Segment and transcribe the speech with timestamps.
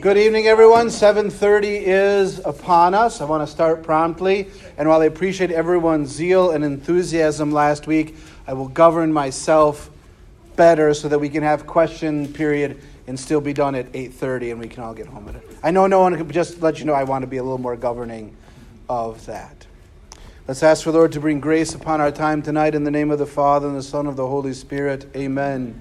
[0.00, 0.88] Good evening, everyone.
[0.88, 3.20] 7:30 is upon us.
[3.20, 8.16] I want to start promptly, and while I appreciate everyone's zeal and enthusiasm last week,
[8.46, 9.90] I will govern myself
[10.56, 14.60] better so that we can have question period and still be done at 8:30 and
[14.60, 15.42] we can all get home at it.
[15.62, 17.58] I know no one can just let you know I want to be a little
[17.58, 18.36] more governing
[18.88, 19.66] of that.
[20.48, 23.18] Let's ask for Lord to bring grace upon our time tonight in the name of
[23.18, 25.06] the Father and the Son of the Holy Spirit.
[25.14, 25.80] Amen.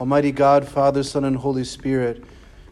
[0.00, 2.22] Almighty God, Father, Son, and Holy Spirit,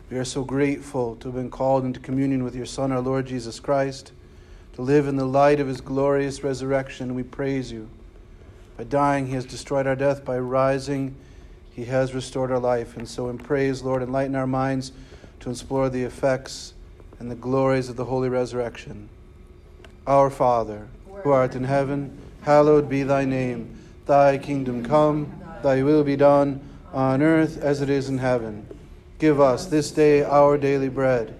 [0.08, 3.26] we are so grateful to have been called into communion with your Son, our Lord
[3.26, 4.12] Jesus Christ,
[4.74, 7.14] to live in the light of his glorious resurrection.
[7.14, 7.88] We praise you.
[8.76, 10.24] By dying, he has destroyed our death.
[10.24, 11.16] By rising,
[11.72, 12.96] he has restored our life.
[12.96, 14.92] And so, in praise, Lord, enlighten our minds
[15.40, 16.74] to explore the effects
[17.18, 19.08] and the glories of the holy resurrection.
[20.06, 20.86] Our Father,
[21.24, 23.76] who art in heaven, hallowed be thy name.
[24.06, 26.60] Thy kingdom come, thy will be done,
[26.92, 28.68] on earth as it is in heaven.
[29.18, 31.34] Give us this day our daily bread,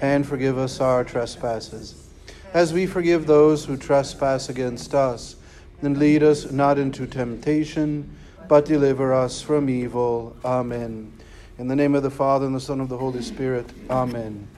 [0.00, 2.08] and forgive us our trespasses,
[2.54, 5.36] as we forgive those who trespass against us.
[5.80, 8.16] And lead us not into temptation,
[8.48, 10.34] but deliver us from evil.
[10.44, 11.12] Amen.
[11.58, 13.66] In the name of the Father, and the Son, of the Holy Spirit.
[13.88, 14.48] Amen.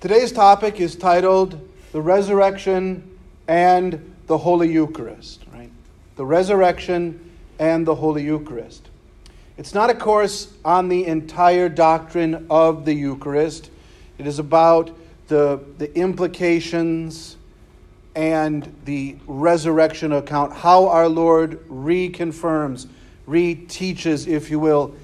[0.00, 1.58] Today's topic is titled
[1.92, 3.18] The Resurrection
[3.48, 5.70] and the Holy Eucharist, right?
[6.16, 8.88] The Resurrection and the Holy Eucharist.
[9.58, 13.70] It's not a course on the entire doctrine of the Eucharist.
[14.18, 14.90] It is about
[15.28, 17.36] the, the implications
[18.14, 22.86] and the resurrection account, how our Lord reconfirms,
[23.26, 24.94] reteaches, if you will,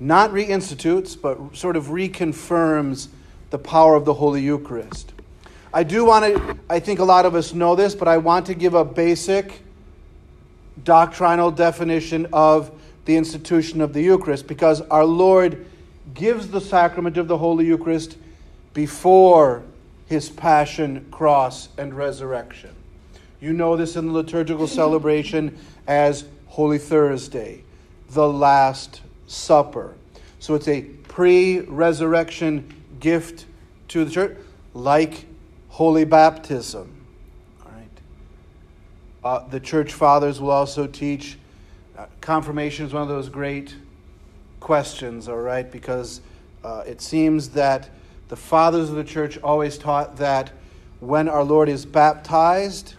[0.00, 3.06] not reinstitutes, but sort of reconfirms
[3.50, 5.12] the power of the Holy Eucharist.
[5.72, 8.46] I do want to, I think a lot of us know this, but I want
[8.46, 9.62] to give a basic
[10.82, 12.72] doctrinal definition of
[13.06, 15.64] the institution of the Eucharist because our Lord
[16.12, 18.18] gives the sacrament of the Holy Eucharist
[18.74, 19.62] before
[20.06, 22.74] his passion, cross, and resurrection.
[23.40, 27.62] You know this in the liturgical celebration as Holy Thursday,
[28.10, 29.94] the Last Supper.
[30.38, 33.46] So it's a pre resurrection gift
[33.88, 34.36] to the church,
[34.74, 35.26] like
[35.68, 36.92] holy baptism.
[37.64, 37.88] All right.
[39.24, 41.38] Uh, the church fathers will also teach
[41.96, 43.74] uh, confirmation is one of those great
[44.60, 46.20] questions, all right, because
[46.64, 47.88] uh, it seems that
[48.28, 50.52] the fathers of the church always taught that
[51.00, 52.94] when our Lord is baptized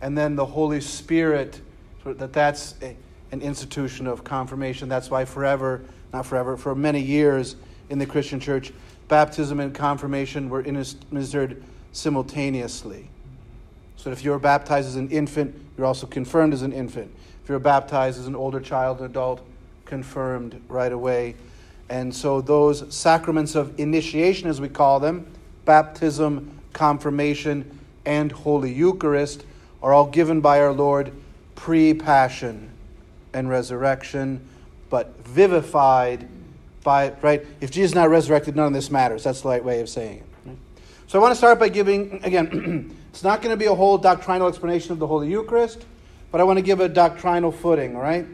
[0.00, 1.60] and then the Holy Spirit,
[2.04, 2.96] that that's a,
[3.32, 4.88] an institution of confirmation.
[4.88, 7.56] That's why forever, not forever, for many years
[7.88, 8.72] in the Christian church,
[9.08, 11.62] baptism and confirmation were administered
[11.92, 13.08] simultaneously.
[13.96, 17.12] So if you're baptized as an infant, you're also confirmed as an infant.
[17.46, 19.40] If you're baptized as an older child, an adult,
[19.84, 21.36] confirmed right away.
[21.88, 25.28] And so those sacraments of initiation, as we call them,
[25.64, 29.44] baptism, confirmation, and Holy Eucharist,
[29.80, 31.12] are all given by our Lord
[31.54, 32.68] pre passion
[33.32, 34.44] and resurrection,
[34.90, 36.26] but vivified
[36.82, 37.46] by, right?
[37.60, 39.22] If Jesus is not resurrected, none of this matters.
[39.22, 40.56] That's the right way of saying it.
[41.06, 43.98] So I want to start by giving, again, it's not going to be a whole
[43.98, 45.84] doctrinal explanation of the Holy Eucharist
[46.36, 48.26] but I want to give a doctrinal footing, all right?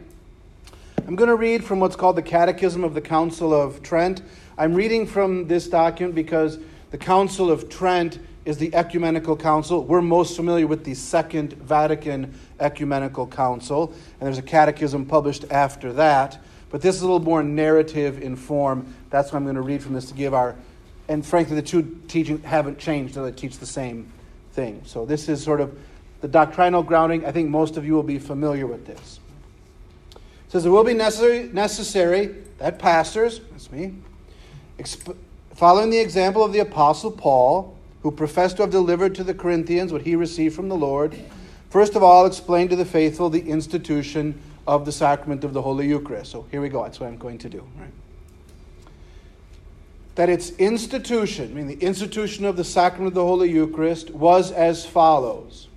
[1.06, 4.22] I'm going to read from what's called the Catechism of the Council of Trent.
[4.58, 6.58] I'm reading from this document because
[6.90, 9.84] the Council of Trent is the ecumenical council.
[9.84, 15.92] We're most familiar with the Second Vatican Ecumenical Council, and there's a catechism published after
[15.92, 16.40] that.
[16.70, 18.92] But this is a little more narrative in form.
[19.10, 20.56] That's why I'm going to read from this to give our,
[21.06, 24.10] and frankly, the two teachings haven't changed, they teach the same
[24.54, 24.82] thing.
[24.86, 25.78] So this is sort of
[26.22, 29.18] the doctrinal grounding, I think most of you will be familiar with this.
[30.14, 30.20] It
[30.52, 33.94] says it will be necessary, necessary that pastors, that's me,
[34.78, 35.16] exp-
[35.54, 39.92] following the example of the Apostle Paul, who professed to have delivered to the Corinthians
[39.92, 41.16] what he received from the Lord,
[41.70, 45.88] first of all explain to the faithful the institution of the sacrament of the Holy
[45.88, 46.30] Eucharist.
[46.30, 46.84] So here we go.
[46.84, 47.66] That's what I'm going to do.
[47.76, 47.90] Right?
[50.14, 54.52] That its institution, I mean the institution of the sacrament of the Holy Eucharist, was
[54.52, 55.68] as follows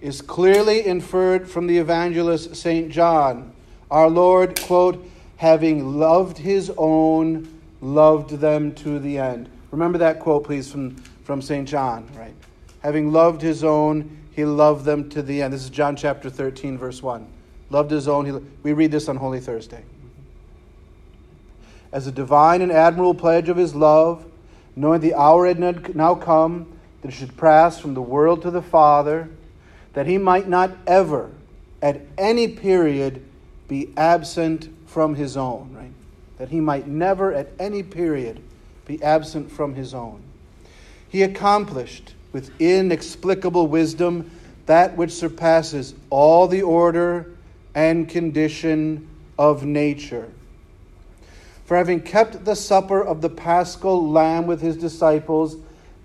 [0.00, 2.90] is clearly inferred from the evangelist St.
[2.90, 3.52] John.
[3.90, 5.04] Our Lord, quote,
[5.36, 9.48] having loved his own, loved them to the end.
[9.70, 11.68] Remember that quote, please, from, from St.
[11.68, 12.34] John, right?
[12.80, 15.52] Having loved his own, he loved them to the end.
[15.52, 17.26] This is John chapter 13, verse 1.
[17.68, 18.26] Loved his own.
[18.26, 18.32] He,
[18.62, 19.84] we read this on Holy Thursday.
[21.92, 24.24] As a divine and admirable pledge of his love,
[24.76, 25.58] knowing the hour had
[25.94, 26.72] now come
[27.02, 29.28] that it should pass from the world to the Father,
[29.92, 31.30] that he might not ever,
[31.82, 33.24] at any period,
[33.68, 35.92] be absent from his own, right?
[36.40, 38.40] that he might never at any period
[38.86, 40.22] be absent from his own.
[41.06, 44.30] He accomplished with inexplicable wisdom
[44.64, 47.30] that which surpasses all the order
[47.74, 49.06] and condition
[49.38, 50.30] of nature.
[51.66, 55.56] For having kept the supper of the paschal lamb with his disciples,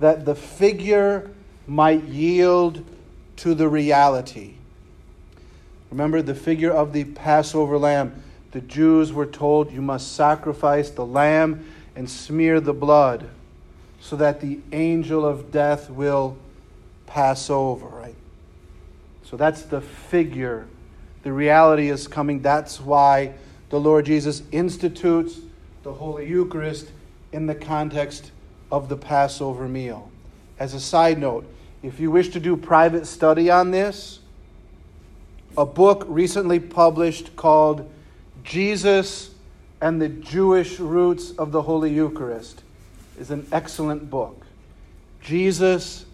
[0.02, 1.32] that the figure
[1.66, 2.84] might yield
[3.38, 4.56] to the reality.
[5.92, 8.24] Remember the figure of the Passover lamb.
[8.52, 11.66] The Jews were told you must sacrifice the lamb
[11.96, 13.30] and smear the blood
[14.00, 16.38] so that the angel of death will
[17.08, 18.16] pass over, right?
[19.24, 20.68] So that's the figure.
[21.24, 22.42] The reality is coming.
[22.42, 23.34] That's why
[23.70, 25.40] the Lord Jesus institutes
[25.84, 26.92] the Holy Eucharist
[27.32, 28.32] in the context
[28.72, 30.12] of the Passover meal.
[30.60, 31.46] As a side note,
[31.86, 34.20] if you wish to do private study on this,
[35.56, 37.90] a book recently published called
[38.44, 39.30] Jesus
[39.82, 42.64] and the Jewish Roots of the Holy Eucharist
[43.20, 44.46] is an excellent book.
[45.22, 46.06] Jesus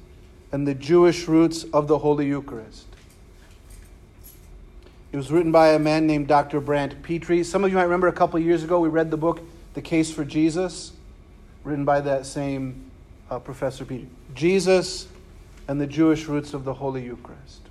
[0.52, 2.88] and the Jewish Roots of the Holy Eucharist.
[5.14, 6.60] It was written by a man named Dr.
[6.60, 7.44] Brant Pitre.
[7.44, 9.42] Some of you might remember a couple years ago we read the book
[9.74, 10.92] The Case for Jesus,
[11.64, 12.92] written by that same
[13.30, 14.08] uh, Professor Pitre.
[14.36, 15.08] Jesus
[15.68, 17.62] and the Jewish Roots of the Holy Eucharist.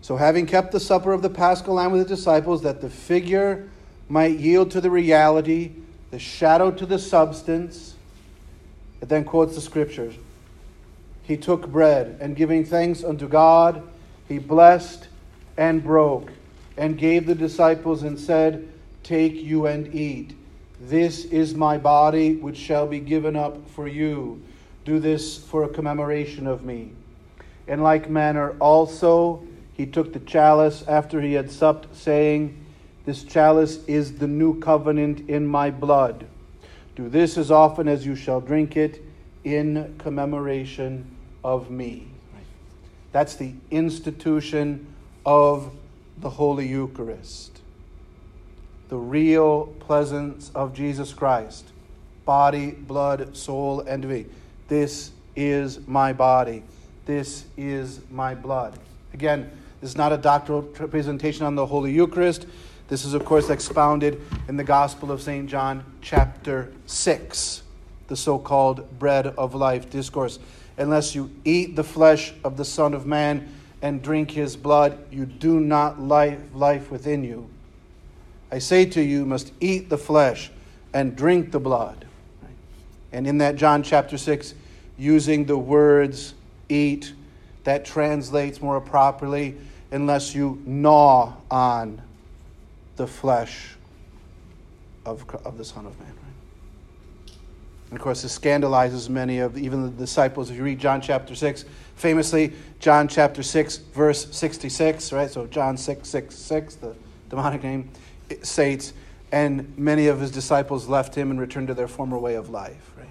[0.00, 3.68] So, having kept the supper of the Paschal Lamb with the disciples, that the figure
[4.08, 5.72] might yield to the reality,
[6.10, 7.94] the shadow to the substance,
[9.02, 10.14] it then quotes the scriptures.
[11.22, 13.86] He took bread, and giving thanks unto God,
[14.28, 15.08] he blessed
[15.58, 16.32] and broke,
[16.78, 18.66] and gave the disciples, and said,
[19.02, 20.34] Take you and eat.
[20.80, 24.42] This is my body, which shall be given up for you.
[24.84, 26.92] Do this for a commemoration of me.
[27.66, 29.42] In like manner also,
[29.74, 32.64] he took the chalice after he had supped, saying,
[33.04, 36.26] This chalice is the new covenant in my blood.
[36.94, 39.02] Do this as often as you shall drink it
[39.44, 41.08] in commemoration
[41.44, 42.08] of me.
[43.12, 44.86] That's the institution
[45.24, 45.72] of
[46.18, 47.57] the Holy Eucharist.
[48.88, 51.66] The real presence of Jesus Christ
[52.24, 54.28] body, blood, soul, and divinity.
[54.68, 56.62] This is my body.
[57.06, 58.78] This is my blood.
[59.14, 59.50] Again,
[59.80, 62.46] this is not a doctoral presentation on the Holy Eucharist.
[62.88, 65.48] This is, of course, expounded in the Gospel of St.
[65.48, 67.62] John, chapter 6,
[68.08, 70.38] the so called bread of life discourse.
[70.76, 73.48] Unless you eat the flesh of the Son of Man
[73.80, 77.48] and drink his blood, you do not life, life within you.
[78.50, 80.50] I say to you, you must eat the flesh
[80.92, 82.06] and drink the blood.
[83.12, 84.54] And in that John chapter 6,
[84.98, 86.34] using the words
[86.68, 87.12] eat,
[87.64, 89.56] that translates more properly
[89.90, 92.00] unless you gnaw on
[92.96, 93.76] the flesh
[95.04, 96.12] of, of the Son of Man.
[97.90, 100.50] And of course, this scandalizes many of even the disciples.
[100.50, 101.64] If you read John chapter 6,
[101.96, 105.30] famously, John chapter 6, verse 66, right?
[105.30, 106.94] So John 6, 6, 6, the
[107.30, 107.88] demonic name,
[108.42, 108.92] states,
[109.32, 112.92] and many of his disciples left him and returned to their former way of life.
[112.96, 113.06] right?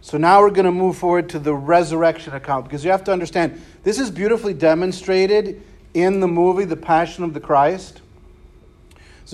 [0.00, 3.12] So now we're going to move forward to the resurrection account because you have to
[3.12, 5.62] understand this is beautifully demonstrated
[5.94, 8.02] in the movie The Passion of the Christ.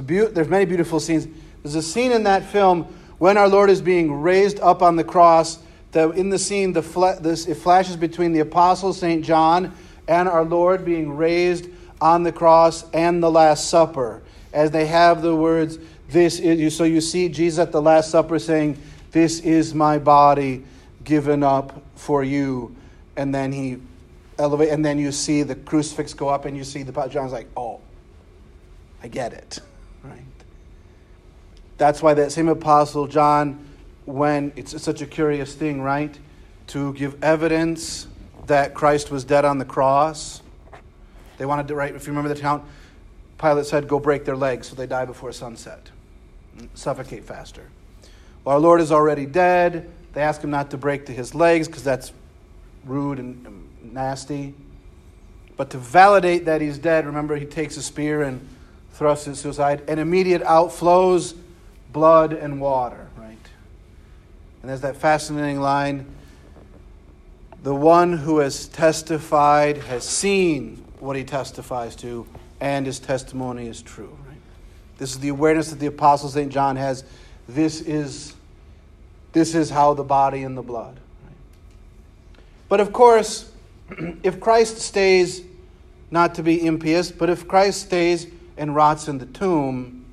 [0.06, 1.28] Be- there's many beautiful scenes.
[1.62, 2.85] There's a scene in that film
[3.18, 5.59] when our Lord is being raised up on the cross.
[5.92, 9.75] That in the scene, the fle- this, it flashes between the apostle Saint John
[10.09, 11.68] and our Lord being raised
[12.00, 15.78] on the cross and the Last Supper, as they have the words,
[16.09, 18.78] "This is." So you see Jesus at the Last Supper saying
[19.12, 20.64] this is my body
[21.04, 22.75] given up for you.
[23.16, 23.78] And then he
[24.38, 27.49] elevate, and then you see the crucifix go up, and you see the John's like,
[27.56, 27.80] oh,
[29.02, 29.59] I get it,
[30.02, 30.21] right?
[31.76, 33.66] That's why that same apostle John,
[34.06, 36.18] when it's such a curious thing, right,
[36.68, 38.06] to give evidence
[38.47, 40.40] that Christ was dead on the cross.
[41.37, 41.94] They wanted to, right?
[41.94, 42.64] If you remember the account,
[43.42, 45.90] Pilate said, "Go break their legs, so they die before sunset,
[46.75, 47.64] suffocate faster."
[48.44, 49.90] Well, our Lord is already dead.
[50.14, 52.12] They ask him not to break to his legs because that's
[52.84, 54.54] rude and um, nasty.
[55.56, 58.46] But to validate that he's dead, remember he takes a spear and
[58.92, 61.34] thrusts it to suicide, and immediate outflows
[61.92, 63.37] blood and water, right?
[64.61, 66.06] And there's that fascinating line
[67.62, 72.26] the one who has testified has seen what he testifies to,
[72.62, 74.16] and his testimony is true.
[74.97, 76.50] This is the awareness that the Apostle St.
[76.50, 77.02] John has
[77.49, 78.35] this is,
[79.33, 80.97] this is how the body and the blood.
[82.69, 83.50] But of course,
[84.23, 85.42] if Christ stays,
[86.12, 90.04] not to be impious, but if Christ stays and rots in the tomb,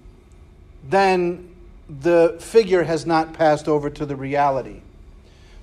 [0.90, 1.54] then
[2.02, 4.82] the figure has not passed over to the reality.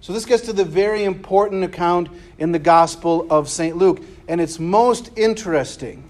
[0.00, 3.76] So this gets to the very important account in the Gospel of St.
[3.76, 4.00] Luke.
[4.28, 6.04] And it's most interesting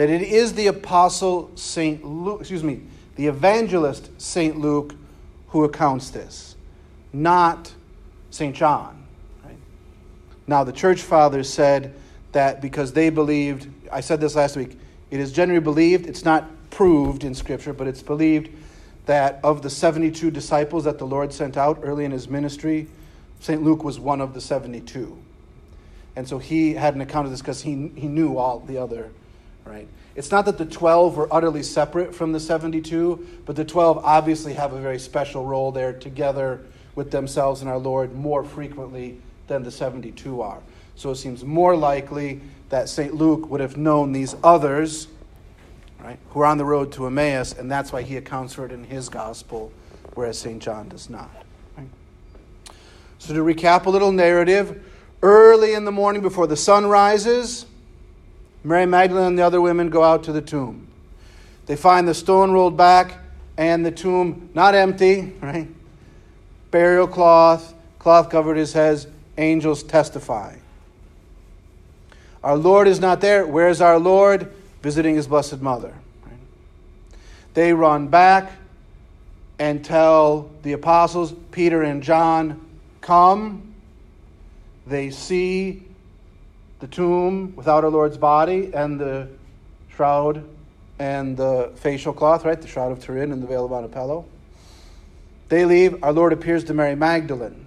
[0.00, 2.02] that it is the apostle St.
[2.02, 2.80] Luke, excuse me,
[3.16, 4.58] the evangelist St.
[4.58, 4.94] Luke
[5.48, 6.56] who accounts this,
[7.12, 7.74] not
[8.30, 8.56] St.
[8.56, 9.04] John.
[9.44, 9.58] Right?
[10.46, 11.94] Now, the church fathers said
[12.32, 14.78] that because they believed, I said this last week,
[15.10, 18.48] it is generally believed, it's not proved in Scripture, but it's believed
[19.04, 22.88] that of the 72 disciples that the Lord sent out early in his ministry,
[23.40, 23.62] St.
[23.62, 25.14] Luke was one of the 72.
[26.16, 29.10] And so he had an account of this because he, he knew all the other,
[29.70, 29.88] right?
[30.16, 34.54] It's not that the 12 were utterly separate from the 72, but the 12 obviously
[34.54, 36.60] have a very special role there together
[36.96, 40.60] with themselves and our Lord more frequently than the 72 are.
[40.96, 43.14] So it seems more likely that St.
[43.14, 45.08] Luke would have known these others,
[46.00, 48.72] right, who are on the road to Emmaus, and that's why he accounts for it
[48.72, 49.72] in his gospel,
[50.14, 50.60] whereas St.
[50.60, 51.30] John does not.
[51.76, 51.88] Right?
[53.18, 54.84] So to recap a little narrative,
[55.22, 57.66] early in the morning before the sun rises,
[58.62, 60.86] Mary Magdalene and the other women go out to the tomb.
[61.66, 63.18] They find the stone rolled back
[63.56, 65.68] and the tomb not empty, right?
[66.70, 69.06] Burial cloth, cloth covered his head,
[69.38, 70.56] angels testify.
[72.42, 73.46] Our Lord is not there.
[73.46, 74.50] Where's our Lord?
[74.82, 75.94] Visiting his Blessed Mother.
[77.52, 78.52] They run back
[79.58, 82.66] and tell the apostles, Peter and John,
[83.00, 83.74] come.
[84.86, 85.82] They see
[86.80, 89.28] the tomb without our Lord's body and the
[89.94, 90.44] shroud
[90.98, 92.60] and the facial cloth, right?
[92.60, 94.24] The shroud of Turin and the veil of Manoppello.
[95.48, 96.02] They leave.
[96.02, 97.66] Our Lord appears to Mary Magdalene.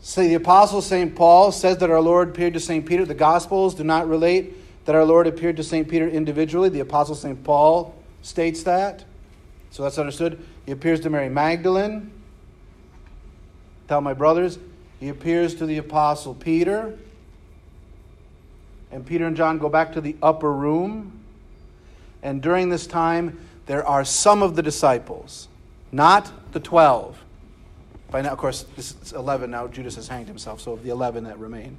[0.00, 1.16] Say the apostle St.
[1.16, 2.84] Paul says that our Lord appeared to St.
[2.84, 3.06] Peter.
[3.06, 4.54] The Gospels do not relate
[4.84, 5.88] that our Lord appeared to St.
[5.88, 6.68] Peter individually.
[6.68, 7.42] The apostle St.
[7.42, 9.04] Paul states that.
[9.70, 10.44] So that's understood.
[10.66, 12.10] He appears to Mary Magdalene.
[13.88, 14.58] Tell my brothers,
[15.04, 16.98] he appears to the apostle Peter.
[18.90, 21.20] And Peter and John go back to the upper room.
[22.22, 25.48] And during this time, there are some of the disciples,
[25.92, 27.22] not the 12.
[28.10, 29.66] By now, of course, this is 11 now.
[29.66, 31.76] Judas has hanged himself, so of the 11 that remain.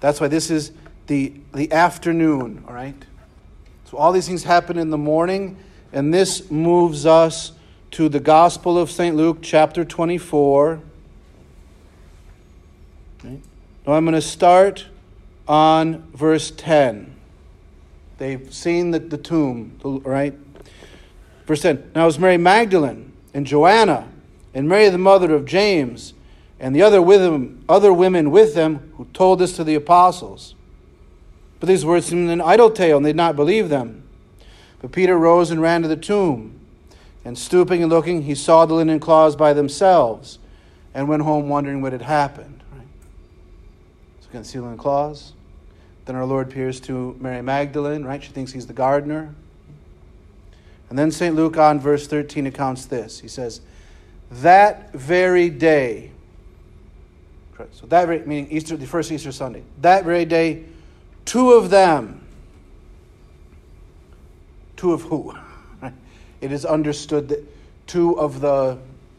[0.00, 0.72] That's why this is
[1.06, 3.00] the, the afternoon, all right?
[3.84, 5.56] So all these things happen in the morning,
[5.92, 7.52] and this moves us
[7.92, 9.14] to the Gospel of St.
[9.14, 10.82] Luke, chapter 24.
[13.24, 13.40] Right?
[13.86, 14.86] Now I'm going to start
[15.46, 17.14] on verse 10.
[18.18, 20.34] They've seen the, the tomb, right?
[21.46, 21.92] Verse 10.
[21.94, 24.08] Now it was Mary Magdalene and Joanna
[24.54, 26.14] and Mary, the mother of James,
[26.60, 30.54] and the other, with him, other women with them who told this to the apostles.
[31.60, 34.02] But these words seemed an idle tale, and they did not believe them.
[34.80, 36.58] But Peter rose and ran to the tomb.
[37.24, 40.38] And stooping and looking, he saw the linen cloths by themselves,
[40.94, 42.57] and went home wondering what had happened.
[44.32, 45.32] Linen cloths.
[46.04, 48.22] Then our Lord appears to Mary Magdalene, right?
[48.22, 49.34] She thinks he's the gardener.
[50.88, 51.34] And then St.
[51.34, 53.20] Luke on verse 13 accounts this.
[53.20, 53.60] He says,
[54.30, 56.12] That very day,
[57.72, 60.64] so that very, meaning Easter, the first Easter Sunday, that very day,
[61.24, 62.26] two of them,
[64.76, 65.34] two of who?
[66.40, 67.44] It is understood that
[67.88, 68.78] two of the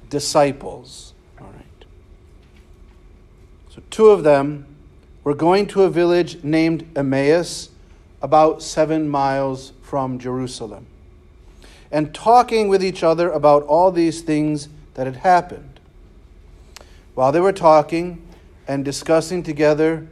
[0.10, 1.86] disciples, all right.
[3.70, 4.66] So two of them
[5.24, 7.70] were going to a village named Emmaus,
[8.22, 10.86] about seven miles from Jerusalem
[11.92, 15.80] and talking with each other about all these things that had happened.
[17.16, 18.26] While they were talking
[18.68, 20.08] and discussing together,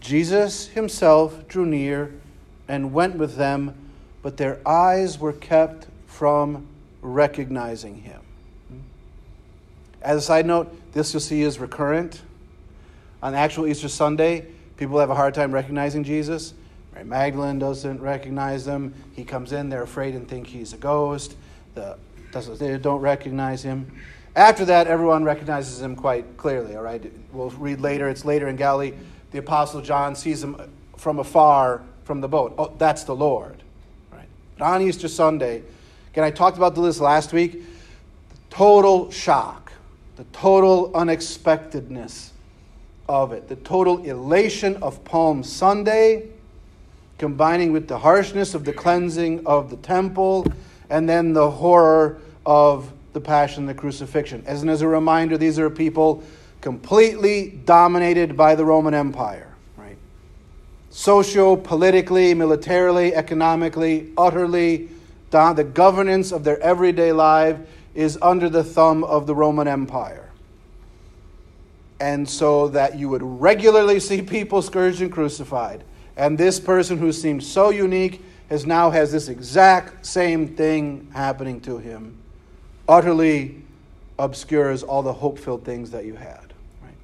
[0.00, 2.12] Jesus himself drew near
[2.66, 3.74] and went with them,
[4.22, 6.66] but their eyes were kept from
[7.02, 8.20] recognizing him.
[10.00, 12.22] As a side note, this you'll see is recurrent.
[13.22, 14.46] On actual Easter Sunday,
[14.76, 16.54] people have a hard time recognizing Jesus.
[16.92, 18.94] Mary Magdalene doesn't recognize him.
[19.14, 21.36] He comes in, they're afraid and think he's a ghost.
[21.74, 21.96] The,
[22.32, 23.90] they don't recognize him.
[24.36, 27.12] After that, everyone recognizes him quite clearly, all right?
[27.32, 28.08] We'll read later.
[28.08, 28.92] It's later in Galilee.
[29.32, 30.56] The Apostle John sees him
[30.96, 32.54] from afar from the boat.
[32.56, 33.62] Oh, that's the Lord.
[34.12, 34.28] Right?
[34.56, 35.62] But on Easter Sunday,
[36.12, 37.52] again, I talked about this last week.
[37.52, 39.72] The total shock,
[40.16, 42.32] the total unexpectedness
[43.08, 46.28] of it, the total elation of Palm Sunday
[47.18, 50.46] combining with the harshness of the cleansing of the temple,
[50.88, 54.42] and then the horror of the passion, the crucifixion.
[54.46, 56.22] As, as a reminder, these are people
[56.60, 59.96] completely dominated by the Roman Empire, right?
[60.90, 64.88] socio politically, militarily, economically, utterly.
[65.30, 67.58] The governance of their everyday life
[67.94, 70.27] is under the thumb of the Roman Empire.
[72.00, 75.84] And so that you would regularly see people scourged and crucified.
[76.16, 81.60] And this person who seemed so unique has now has this exact same thing happening
[81.62, 82.16] to him.
[82.88, 83.62] Utterly
[84.18, 86.52] obscures all the hope-filled things that you had.
[86.82, 86.94] Right?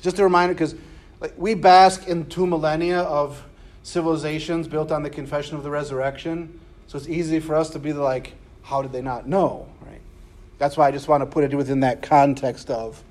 [0.00, 0.74] Just a reminder, because
[1.20, 3.42] like, we bask in two millennia of
[3.82, 6.60] civilizations built on the confession of the resurrection.
[6.88, 9.68] So it's easy for us to be like, how did they not know?
[9.80, 10.00] Right?
[10.58, 13.02] That's why I just want to put it within that context of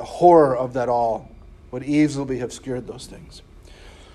[0.00, 1.30] the horror of that all
[1.70, 3.42] would easily have obscured those things.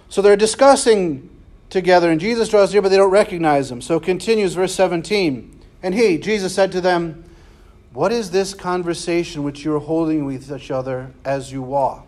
[0.09, 1.29] So they're discussing
[1.69, 3.81] together, and Jesus draws near, but they don't recognize him.
[3.81, 5.59] So continues verse 17.
[5.83, 7.23] And he, Jesus, said to them,
[7.93, 12.07] What is this conversation which you are holding with each other as you walk?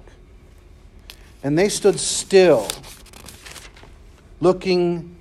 [1.43, 2.67] And they stood still,
[4.41, 5.15] looking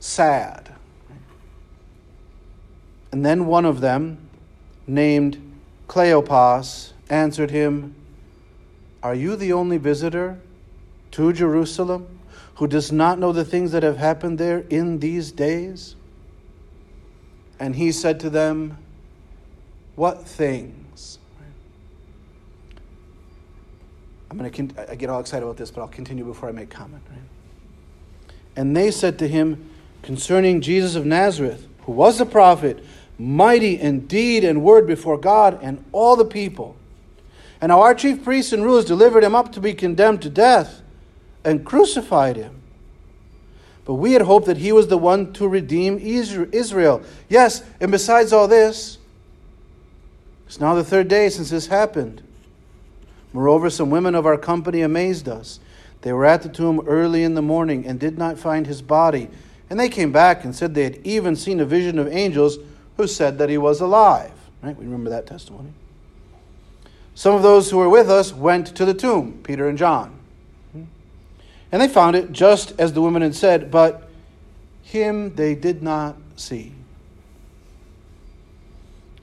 [0.00, 0.74] sad.
[3.12, 4.30] And then one of them,
[4.86, 5.56] named
[5.88, 7.94] Cleopas, answered him,
[9.02, 10.40] Are you the only visitor
[11.12, 12.20] to Jerusalem
[12.56, 15.96] who does not know the things that have happened there in these days?
[17.58, 18.78] And he said to them,
[19.96, 21.18] What things?
[24.30, 26.68] I'm going to I get all excited about this, but I'll continue before I make
[26.68, 27.02] comment.
[27.08, 28.34] Right?
[28.56, 29.70] And they said to him
[30.02, 32.84] concerning Jesus of Nazareth, who was a prophet,
[33.18, 36.76] mighty in deed and word before God and all the people.
[37.64, 40.82] And our chief priests and rulers delivered him up to be condemned to death
[41.46, 42.60] and crucified him.
[43.86, 47.02] But we had hoped that he was the one to redeem Israel.
[47.30, 48.98] Yes, and besides all this,
[50.46, 52.20] it's now the third day since this happened.
[53.32, 55.58] Moreover, some women of our company amazed us.
[56.02, 59.30] They were at the tomb early in the morning and did not find his body.
[59.70, 62.58] And they came back and said they had even seen a vision of angels
[62.98, 64.32] who said that he was alive.
[64.60, 64.76] Right?
[64.76, 65.72] We remember that testimony.
[67.14, 70.18] Some of those who were with us went to the tomb, Peter and John.
[71.72, 74.08] And they found it just as the women had said, but
[74.82, 76.72] him they did not see.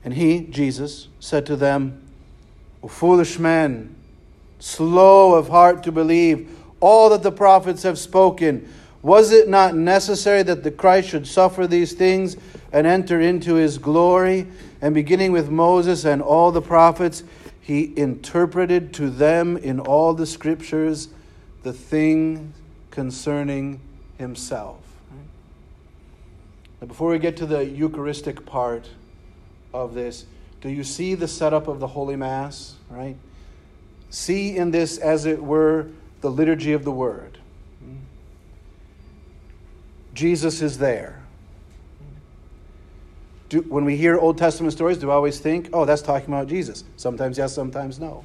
[0.04, 2.02] And he, Jesus, said to them,
[2.84, 3.96] O foolish men,
[4.60, 6.50] slow of heart to believe
[6.80, 8.68] all that the prophets have spoken.
[9.02, 12.38] Was it not necessary that the Christ should suffer these things
[12.72, 14.48] and enter into his glory?
[14.82, 17.24] And beginning with Moses and all the prophets,
[17.62, 21.10] he interpreted to them in all the scriptures
[21.64, 22.54] the thing
[22.90, 23.80] concerning
[24.18, 24.80] himself.
[26.82, 28.90] Now, before we get to the Eucharistic part
[29.74, 30.26] of this,
[30.60, 32.76] do you see the setup of the Holy Mass?
[32.90, 33.16] Right?
[34.10, 35.88] See in this, as it were,
[36.22, 37.38] the liturgy of the Word.
[40.14, 41.21] Jesus is there.
[43.52, 46.48] Do, when we hear Old Testament stories, do we always think, oh, that's talking about
[46.48, 46.86] Jesus?
[46.96, 48.24] Sometimes yes, sometimes no.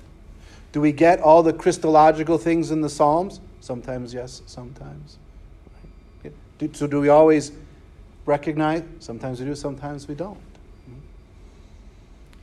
[0.71, 3.41] Do we get all the Christological things in the Psalms?
[3.59, 5.19] Sometimes yes, sometimes.
[6.75, 7.51] So do we always
[8.25, 8.85] recognize?
[9.01, 10.39] Sometimes we do, sometimes we don't.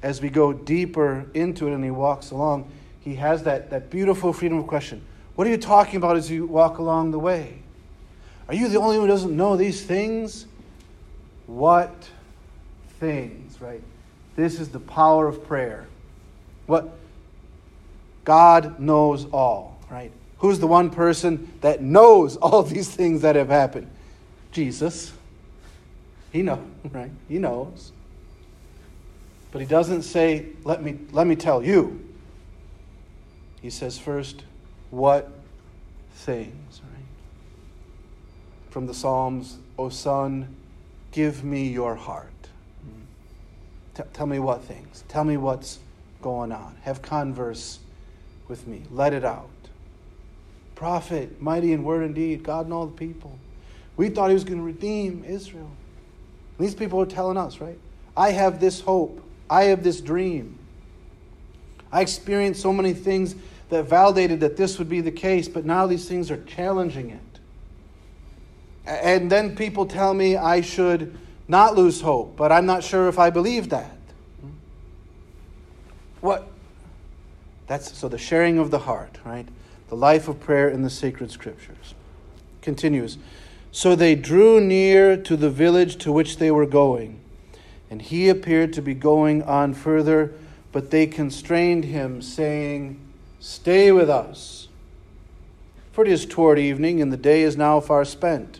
[0.01, 2.69] As we go deeper into it and he walks along,
[2.99, 5.01] he has that, that beautiful freedom of question.
[5.35, 7.59] What are you talking about as you walk along the way?
[8.49, 10.47] Are you the only one who doesn't know these things?
[11.47, 11.95] What
[13.03, 13.81] things, right?
[14.37, 15.87] This is the power of prayer.
[16.67, 16.95] What
[18.23, 20.09] God knows all, right?
[20.37, 23.89] Who's the one person that knows all these things that have happened?
[24.53, 25.11] Jesus.
[26.31, 27.11] He knows, right?
[27.27, 27.91] He knows.
[29.51, 32.07] But he doesn't say, let me, let me tell you.
[33.61, 34.43] He says first,
[34.91, 35.29] what
[36.13, 37.05] things, right?
[38.69, 40.55] From the Psalms, O Son,
[41.11, 42.32] give me your heart.
[43.95, 45.03] T- tell me what things.
[45.07, 45.79] Tell me what's
[46.21, 46.75] going on.
[46.81, 47.79] Have converse
[48.47, 48.83] with me.
[48.91, 49.49] Let it out.
[50.75, 53.37] Prophet, mighty in word and deed, God and all the people.
[53.95, 55.71] We thought he was going to redeem Israel.
[56.59, 57.77] These people are telling us, right?
[58.17, 59.23] I have this hope.
[59.49, 60.57] I have this dream.
[61.91, 63.35] I experienced so many things
[63.69, 67.19] that validated that this would be the case, but now these things are challenging it.
[68.85, 71.17] And then people tell me I should
[71.53, 73.95] not lose hope, but I'm not sure if I believe that.
[76.19, 76.47] What?
[77.67, 79.47] That's so the sharing of the heart, right?
[79.89, 81.93] The life of prayer in the sacred scriptures.
[82.63, 83.19] Continues.
[83.71, 87.19] So they drew near to the village to which they were going,
[87.87, 90.33] and he appeared to be going on further,
[90.71, 92.99] but they constrained him, saying,
[93.39, 94.69] Stay with us,
[95.91, 98.59] for it is toward evening, and the day is now far spent.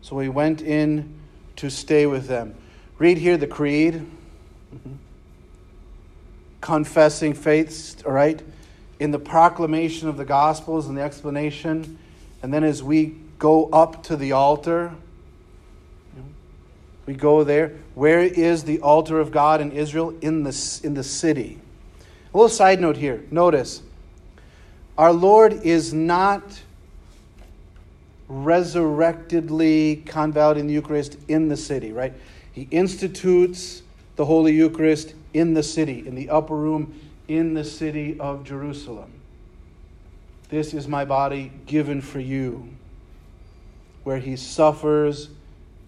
[0.00, 1.17] So he went in
[1.58, 2.54] to stay with them.
[2.98, 3.94] Read here the creed.
[3.94, 4.92] Mm-hmm.
[6.60, 8.42] Confessing faiths, all right?
[8.98, 11.98] In the proclamation of the Gospels and the explanation.
[12.42, 14.92] And then as we go up to the altar,
[17.06, 17.74] we go there.
[17.94, 20.14] Where is the altar of God in Israel?
[20.20, 21.58] In the, in the city.
[22.34, 23.24] A little side note here.
[23.30, 23.82] Notice,
[24.98, 26.42] our Lord is not
[28.28, 32.12] resurrectedly convalid in the Eucharist in the city, right?
[32.52, 33.82] He institutes
[34.16, 39.12] the Holy Eucharist in the city, in the upper room in the city of Jerusalem.
[40.48, 42.68] This is my body given for you,
[44.02, 45.28] where he suffers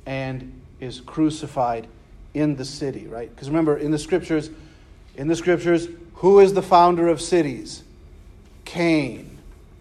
[0.04, 1.88] and is crucified
[2.34, 3.34] in the city, right?
[3.34, 4.50] Because remember, in the scriptures,
[5.16, 7.82] in the scriptures, who is the founder of cities?
[8.66, 9.38] Cain,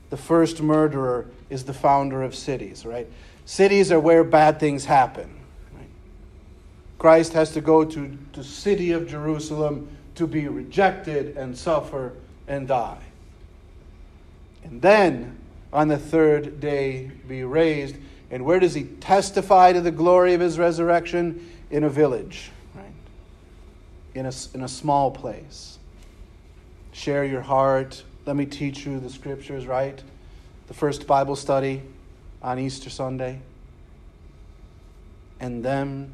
[0.10, 3.08] the first murderer, is the founder of cities, right?
[3.46, 5.30] Cities are where bad things happen.
[5.74, 5.90] Right?
[6.98, 12.14] Christ has to go to the city of Jerusalem to be rejected and suffer
[12.48, 13.02] and die.
[14.64, 15.38] And then
[15.72, 17.96] on the third day be raised
[18.32, 21.50] and where does he testify to the glory of his resurrection?
[21.72, 22.86] In a village, right?
[24.16, 25.78] In a, in a small place.
[26.92, 28.04] Share your heart.
[28.26, 30.02] Let me teach you the scriptures, right?
[30.70, 31.82] The first Bible study
[32.42, 33.42] on Easter Sunday.
[35.42, 36.12] And then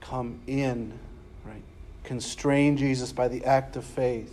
[0.00, 0.96] come in,
[1.44, 1.62] right?
[2.04, 4.32] Constrain Jesus by the act of faith.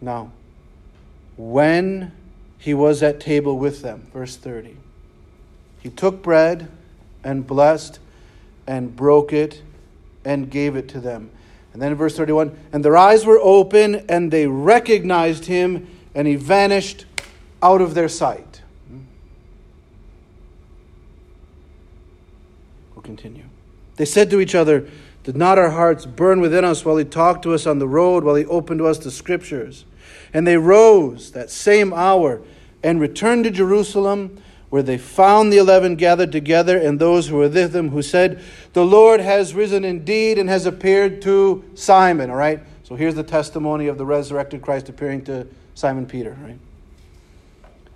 [0.00, 0.32] Now,
[1.36, 2.12] when
[2.58, 4.08] he was at table with them.
[4.12, 4.76] Verse 30.
[5.80, 6.68] He took bread
[7.22, 7.98] and blessed
[8.66, 9.62] and broke it
[10.24, 11.30] and gave it to them.
[11.72, 16.26] And then in verse 31, and their eyes were open and they recognized him and
[16.26, 17.04] he vanished
[17.62, 18.62] out of their sight.
[22.94, 23.44] We'll continue.
[23.96, 24.88] They said to each other,
[25.24, 28.24] Did not our hearts burn within us while he talked to us on the road,
[28.24, 29.84] while he opened to us the scriptures?
[30.32, 32.40] And they rose that same hour
[32.82, 37.50] and returned to Jerusalem, where they found the eleven gathered together and those who were
[37.50, 42.30] with them, who said, The Lord has risen indeed and has appeared to Simon.
[42.30, 42.60] All right?
[42.84, 45.46] So here's the testimony of the resurrected Christ appearing to
[45.76, 46.58] Simon Peter, right?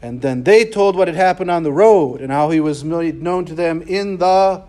[0.03, 3.21] And then they told what had happened on the road and how he was made
[3.21, 4.63] known to them in the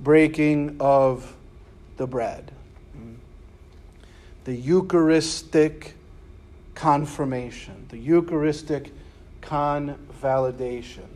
[0.00, 1.36] breaking of
[1.96, 2.50] the bread.
[4.44, 5.94] The Eucharistic
[6.74, 8.90] confirmation, the Eucharistic
[9.42, 11.08] convalidation.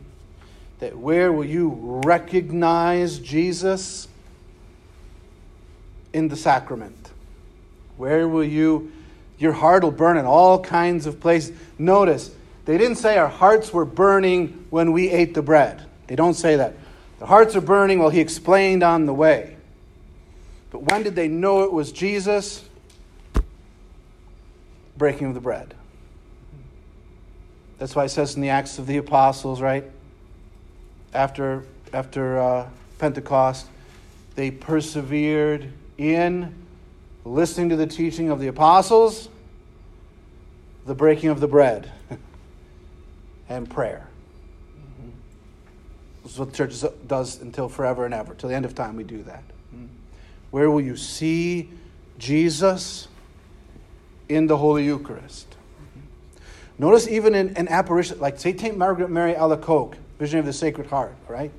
[0.79, 4.07] That where will you recognize Jesus?
[6.13, 7.11] In the sacrament.
[7.97, 8.91] Where will you,
[9.37, 11.55] your heart will burn in all kinds of places.
[11.77, 12.31] Notice,
[12.65, 15.83] they didn't say our hearts were burning when we ate the bread.
[16.07, 16.73] They don't say that.
[17.19, 19.55] The hearts are burning while he explained on the way.
[20.71, 22.63] But when did they know it was Jesus?
[24.97, 25.73] breaking of the bread.
[27.77, 29.83] That's why it says in the Acts of the Apostles, right?
[31.13, 32.69] After, after uh,
[32.99, 33.67] Pentecost,
[34.35, 36.53] they persevered in
[37.25, 39.29] listening to the teaching of the apostles,
[40.85, 41.91] the breaking of the bread,
[43.49, 44.07] and prayer.
[44.77, 45.09] Mm-hmm.
[46.23, 48.33] This is what the church does until forever and ever.
[48.35, 49.43] Till the end of time, we do that.
[49.73, 49.87] Mm-hmm.
[50.51, 51.69] Where will you see
[52.17, 53.07] Jesus?
[54.29, 55.49] in the Holy Eucharist.
[55.49, 56.83] Mm-hmm.
[56.83, 58.77] Notice even in an apparition, like St.
[58.77, 61.51] Margaret Mary Alacoque, Vision of the Sacred Heart, right?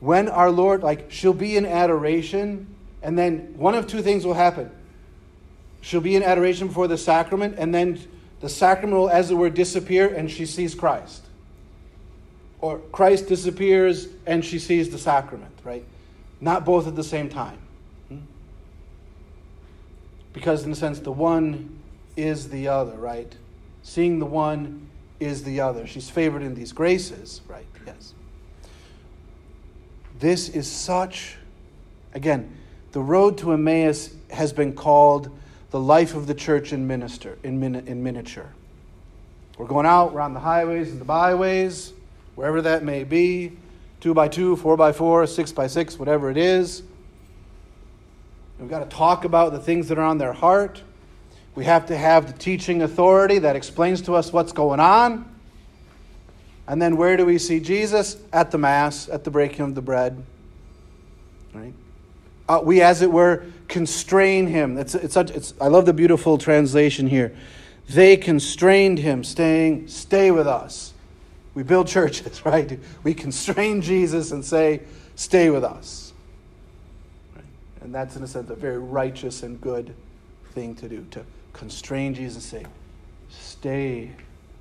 [0.00, 4.34] When our Lord, like, she'll be in adoration, and then one of two things will
[4.34, 4.70] happen.
[5.80, 8.00] She'll be in adoration before the sacrament, and then
[8.40, 11.24] the sacrament will, as it were, disappear, and she sees Christ.
[12.60, 15.84] Or Christ disappears, and she sees the sacrament, right?
[16.40, 17.58] Not both at the same time.
[18.08, 18.18] Hmm?
[20.34, 21.80] Because, in a sense, the one
[22.16, 23.34] is the other, right?
[23.82, 25.86] Seeing the one is the other.
[25.86, 27.66] She's favored in these graces, right?
[27.86, 28.14] Yes.
[30.18, 31.36] This is such,
[32.12, 32.54] again,
[32.92, 35.30] the road to Emmaus has been called
[35.70, 38.52] the life of the church in minister in, in miniature.
[39.56, 41.92] We're going out, on the highways and the byways,
[42.34, 43.52] wherever that may be,
[44.00, 46.82] two by two, four by four, six by six, whatever it is.
[48.58, 50.82] We've got to talk about the things that are on their heart.
[51.54, 55.26] We have to have the teaching authority that explains to us what's going on.
[56.66, 58.16] And then where do we see Jesus?
[58.32, 60.22] At the Mass, at the breaking of the bread.
[61.52, 61.74] Right?
[62.50, 64.76] Uh, we, as it were, constrain him.
[64.76, 67.32] It's, it's such, it's, I love the beautiful translation here.
[67.88, 70.92] They constrained him, saying, Stay with us.
[71.54, 72.80] We build churches, right?
[73.04, 74.80] We constrain Jesus and say,
[75.14, 76.12] Stay with us.
[77.82, 79.94] And that's, in a sense, a very righteous and good
[80.52, 82.70] thing to do to constrain Jesus and say,
[83.28, 84.10] Stay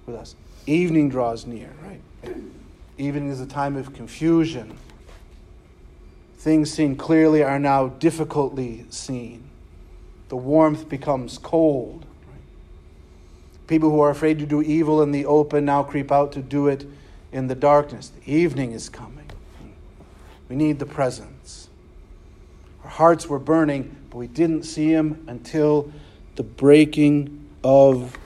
[0.06, 0.36] with us.
[0.68, 2.36] Evening draws near, right?
[3.00, 4.78] Evening is a time of confusion.
[6.40, 9.50] Things seen clearly are now difficultly seen.
[10.30, 12.06] The warmth becomes cold.
[13.68, 16.70] People who are afraid to do evil in the open now creep out to do
[16.70, 16.88] it
[17.34, 18.08] in the darkness.
[18.08, 19.30] The evening is coming.
[20.48, 21.68] We need the presence.
[22.86, 25.92] Our hearts were burning, but we didn't see him until
[26.38, 28.18] the breaking of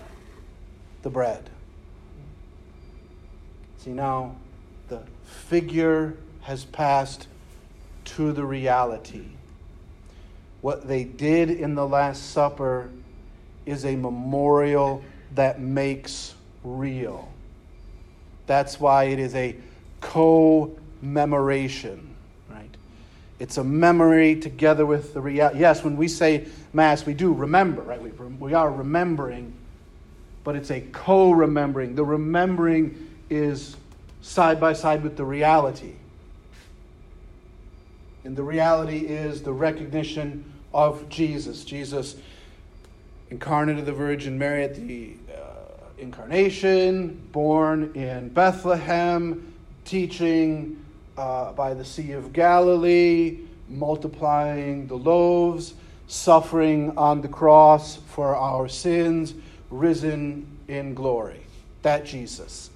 [1.01, 1.49] the bread.
[3.79, 4.35] See, now
[4.87, 7.27] the figure has passed
[8.15, 9.25] to the reality.
[10.61, 12.89] What they did in the Last Supper
[13.65, 15.03] is a memorial
[15.35, 17.31] that makes real.
[18.45, 19.55] That's why it is a
[20.01, 22.15] commemoration,
[22.49, 22.69] right?
[23.39, 25.59] It's a memory together with the reality.
[25.59, 28.01] Yes, when we say Mass, we do remember, right?
[28.01, 29.53] We, we are remembering,
[30.43, 31.95] but it's a co remembering.
[31.95, 33.75] The remembering is
[34.21, 35.93] side by side with the reality.
[38.23, 41.63] And the reality is the recognition of Jesus.
[41.65, 42.15] Jesus
[43.29, 45.39] incarnate of the Virgin Mary at the uh,
[45.97, 49.53] incarnation, born in Bethlehem,
[49.85, 50.83] teaching
[51.17, 55.73] uh, by the Sea of Galilee, multiplying the loaves,
[56.07, 59.33] suffering on the cross for our sins,
[59.69, 61.41] risen in glory.
[61.81, 62.69] That Jesus.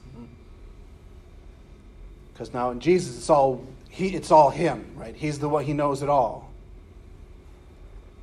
[2.34, 3.66] Because now in Jesus, it's all
[3.98, 5.16] he, it's all him, right?
[5.16, 6.52] He's the one he knows it all.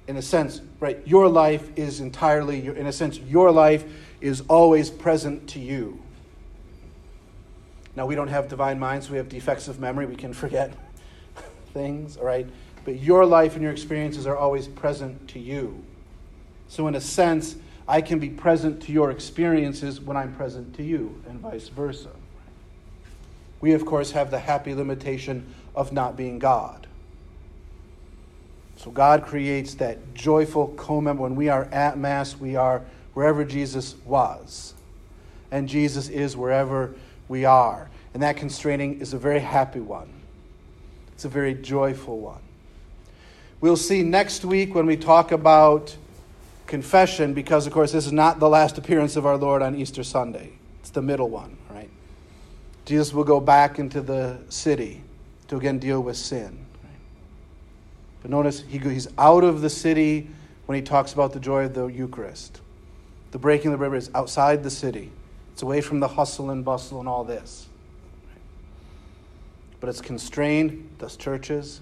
[0.07, 1.05] In a sense, right?
[1.05, 3.85] Your life is entirely, in a sense, your life
[4.21, 6.01] is always present to you.
[7.97, 10.07] Now, we don't have divine minds, we have defects of memory.
[10.07, 10.73] We can forget
[11.75, 12.47] things, all right?
[12.85, 15.83] But your life and your experiences are always present to you.
[16.69, 17.57] So, in a sense,
[17.89, 22.11] I can be present to your experiences when I'm present to you, and vice versa.
[23.61, 26.87] We, of course, have the happy limitation of not being God.
[28.77, 31.23] So God creates that joyful commemoration.
[31.23, 32.83] When we are at Mass, we are
[33.15, 34.75] wherever Jesus was.
[35.51, 36.95] And Jesus is wherever
[37.29, 37.89] we are.
[38.13, 40.13] And that constraining is a very happy one,
[41.15, 42.41] it's a very joyful one.
[43.61, 45.97] We'll see next week when we talk about
[46.67, 50.05] confession, because, of course, this is not the last appearance of our Lord on Easter
[50.05, 51.89] Sunday, it's the middle one, right?
[52.85, 55.03] Jesus will go back into the city
[55.55, 56.67] to again deal with sin.
[58.23, 60.29] But notice he, he's out of the city
[60.67, 62.61] when he talks about the joy of the Eucharist.
[63.31, 65.13] The breaking of the bread is outside the city,
[65.53, 67.69] it's away from the hustle and bustle and all this.
[69.81, 71.81] But it's constrained, thus churches,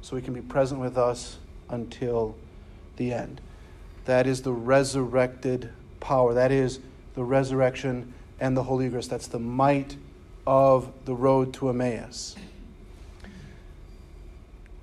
[0.00, 1.36] so he can be present with us
[1.68, 2.34] until
[2.96, 3.40] the end.
[4.06, 6.34] That is the resurrected power.
[6.34, 6.80] That is
[7.14, 9.10] the resurrection and the Holy Eucharist.
[9.10, 9.96] That's the might
[10.46, 12.36] of the road to Emmaus.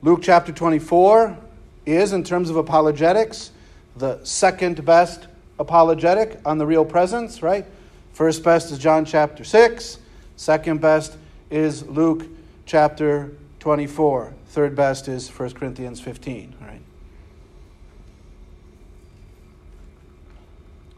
[0.03, 1.37] Luke chapter 24
[1.85, 3.51] is, in terms of apologetics,
[3.95, 5.27] the second best
[5.59, 7.65] apologetic on the real presence, right?
[8.13, 9.99] First best is John chapter 6.
[10.37, 11.17] Second best
[11.51, 12.25] is Luke
[12.65, 14.33] chapter 24.
[14.47, 16.81] Third best is 1 Corinthians 15, right?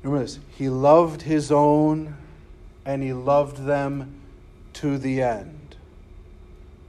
[0.02, 0.40] Remember this.
[0.58, 2.16] He loved his own
[2.86, 4.16] and he loved them
[4.74, 5.63] to the end.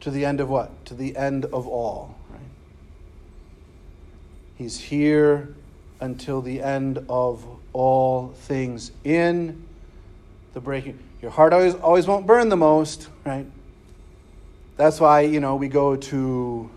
[0.04, 0.84] To the end of what?
[0.84, 2.14] To the end of all.
[2.28, 2.40] Right?
[4.54, 5.54] He's here
[5.98, 8.92] until the end of all things.
[9.04, 9.64] In
[10.52, 10.98] the breaking.
[11.22, 13.46] Your heart always, always won't burn the most, right?
[14.76, 16.70] That's why, you know, we go to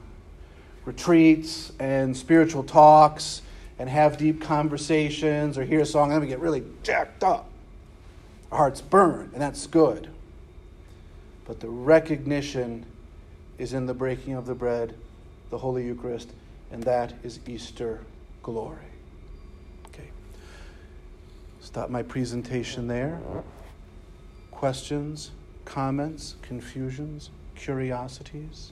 [0.86, 3.42] retreats and spiritual talks
[3.78, 7.50] and have deep conversations or hear a song and we get really jacked up.
[8.54, 10.08] Our hearts burn, and that's good.
[11.44, 12.86] But the recognition
[13.58, 14.96] is in the breaking of the bread,
[15.50, 16.30] the Holy Eucharist,
[16.72, 18.02] and that is Easter
[18.44, 18.78] glory.
[19.88, 20.10] Okay.
[21.62, 23.20] Stop my presentation there.
[24.52, 25.32] Questions,
[25.66, 28.72] comments, confusions, curiosities?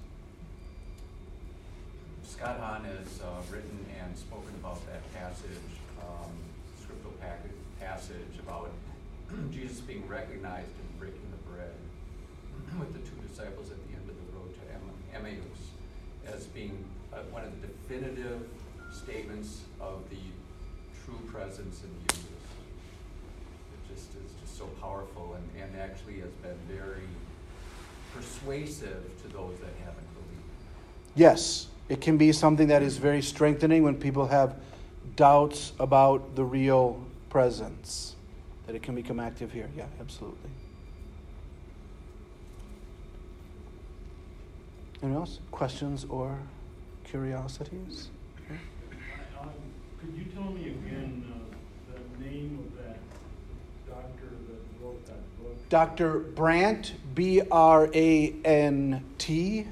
[2.24, 5.48] Scott Hahn has uh, written and spoken about that passage,
[6.02, 6.32] um,
[6.82, 7.14] scriptural
[7.80, 8.70] passage about
[9.52, 11.74] Jesus being recognized in breaking the bread
[12.80, 13.85] with the two disciples at
[15.16, 15.60] Emmaus
[16.28, 18.48] as being uh, one of the definitive
[18.92, 20.18] statements of the
[21.04, 22.26] true presence in Jesus.
[22.26, 27.08] It just is just so powerful and, and actually has been very
[28.14, 30.44] persuasive to those that haven't believed.
[31.16, 34.56] Yes, it can be something that is very strengthening when people have
[35.16, 38.16] doubts about the real presence,
[38.66, 39.70] that it can become active here.
[39.78, 40.50] Yeah, absolutely.
[45.06, 45.40] Anyone else?
[45.52, 46.36] Questions or
[47.04, 48.10] curiosities?
[49.40, 49.50] Um,
[50.00, 52.98] Could you tell me again uh, the name of that
[53.88, 55.70] doctor that wrote that book?
[55.70, 56.18] Dr.
[56.18, 59.68] Brant, B R A N T.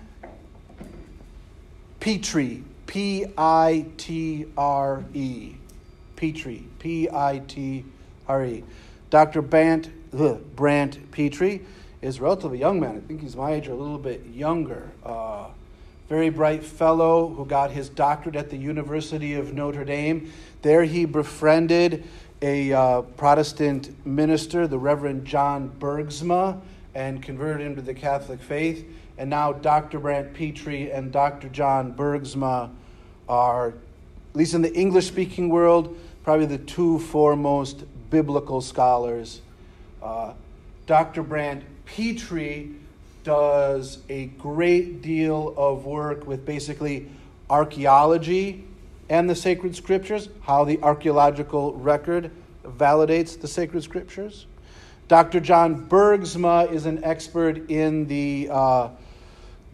[2.00, 5.56] Pitre, P I T R E.
[6.16, 7.86] Pitre, P I T
[8.28, 8.64] R E.
[9.10, 9.42] Dr.
[9.42, 11.62] Brant, ugh, Brant Pitre
[12.04, 12.98] is relatively young man.
[12.98, 14.92] I think he's my age or a little bit younger.
[15.06, 15.48] Uh,
[16.10, 20.32] very bright fellow who got his doctorate at the University of Notre Dame.
[20.62, 22.04] There he befriended
[22.42, 26.60] a uh, Protestant minister, the Reverend John Bergsma,
[26.94, 28.86] and converted him to the Catholic faith.
[29.18, 29.98] And now Dr.
[29.98, 31.48] Brant Pitre and Dr.
[31.48, 32.70] John Bergsma
[33.30, 33.76] are, at
[34.34, 39.40] least in the English speaking world, probably the two foremost biblical scholars.
[40.02, 40.34] Uh,
[40.86, 41.24] Dr.
[41.24, 41.64] Brant
[41.94, 42.70] Pitre
[43.24, 47.08] does a great deal of work with basically
[47.52, 48.64] archaeology
[49.10, 52.32] and the sacred scriptures, how the archaeological record
[52.66, 54.48] validates the sacred scriptures.
[55.08, 55.40] Dr.
[55.40, 58.90] John Bergsma is an expert in the uh,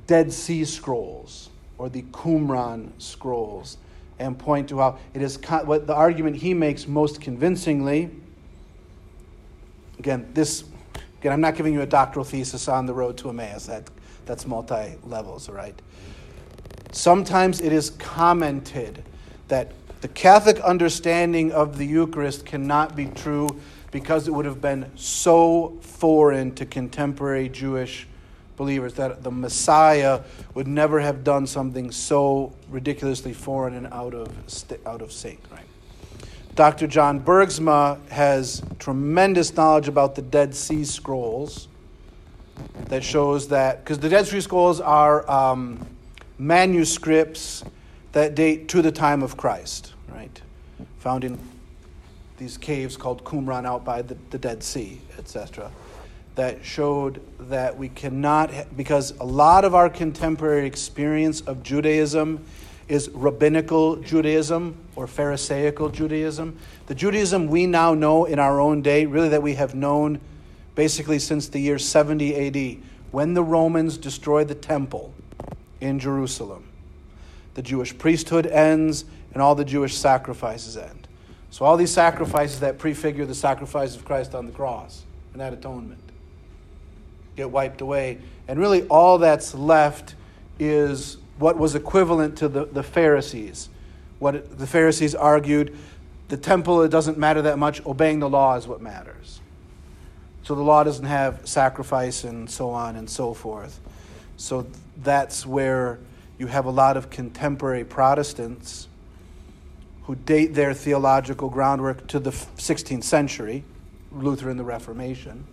[0.05, 3.77] Dead Sea Scrolls or the Qumran Scrolls
[4.17, 8.09] and point to how it is what the argument he makes most convincingly.
[9.99, 10.65] Again, this
[11.19, 13.65] again, I'm not giving you a doctoral thesis on the road to Emmaus.
[13.65, 13.89] That
[14.25, 15.79] that's multi levels, right?
[16.91, 19.03] Sometimes it is commented
[19.47, 23.49] that the Catholic understanding of the Eucharist cannot be true
[23.91, 28.07] because it would have been so foreign to contemporary Jewish
[28.55, 30.21] believers that the Messiah
[30.53, 34.29] would never have done something so ridiculously foreign and out of
[34.85, 35.65] out of sync, right?
[36.59, 36.87] Dr.
[36.87, 41.69] John Bergsma has tremendous knowledge about the Dead Sea Scrolls
[42.87, 45.87] that shows that because the Dead Sea Scrolls are um,
[46.37, 47.63] manuscripts
[48.11, 50.41] that date to the time of Christ, right?
[50.97, 51.39] Found in
[52.37, 55.71] these caves called Qumran out by the, the Dead Sea, etc.
[56.35, 62.43] That showed that we cannot, because a lot of our contemporary experience of Judaism
[62.89, 66.57] is rabbinical Judaism or Pharisaical Judaism.
[66.87, 70.19] The Judaism we now know in our own day, really that we have known
[70.75, 75.13] basically since the year 70 AD, when the Romans destroyed the temple
[75.79, 76.65] in Jerusalem.
[77.53, 81.07] The Jewish priesthood ends and all the Jewish sacrifices end.
[81.51, 85.53] So, all these sacrifices that prefigure the sacrifice of Christ on the cross and that
[85.53, 86.01] atonement
[87.35, 88.17] get wiped away.
[88.47, 90.15] And really, all that's left
[90.59, 93.69] is what was equivalent to the, the Pharisees.
[94.19, 95.75] What the Pharisees argued
[96.27, 99.39] the temple, it doesn't matter that much, obeying the law is what matters.
[100.43, 103.79] So the law doesn't have sacrifice and so on and so forth.
[104.37, 105.99] So that's where
[106.37, 108.87] you have a lot of contemporary Protestants
[110.03, 113.63] who date their theological groundwork to the 16th century,
[114.11, 115.45] Luther and the Reformation.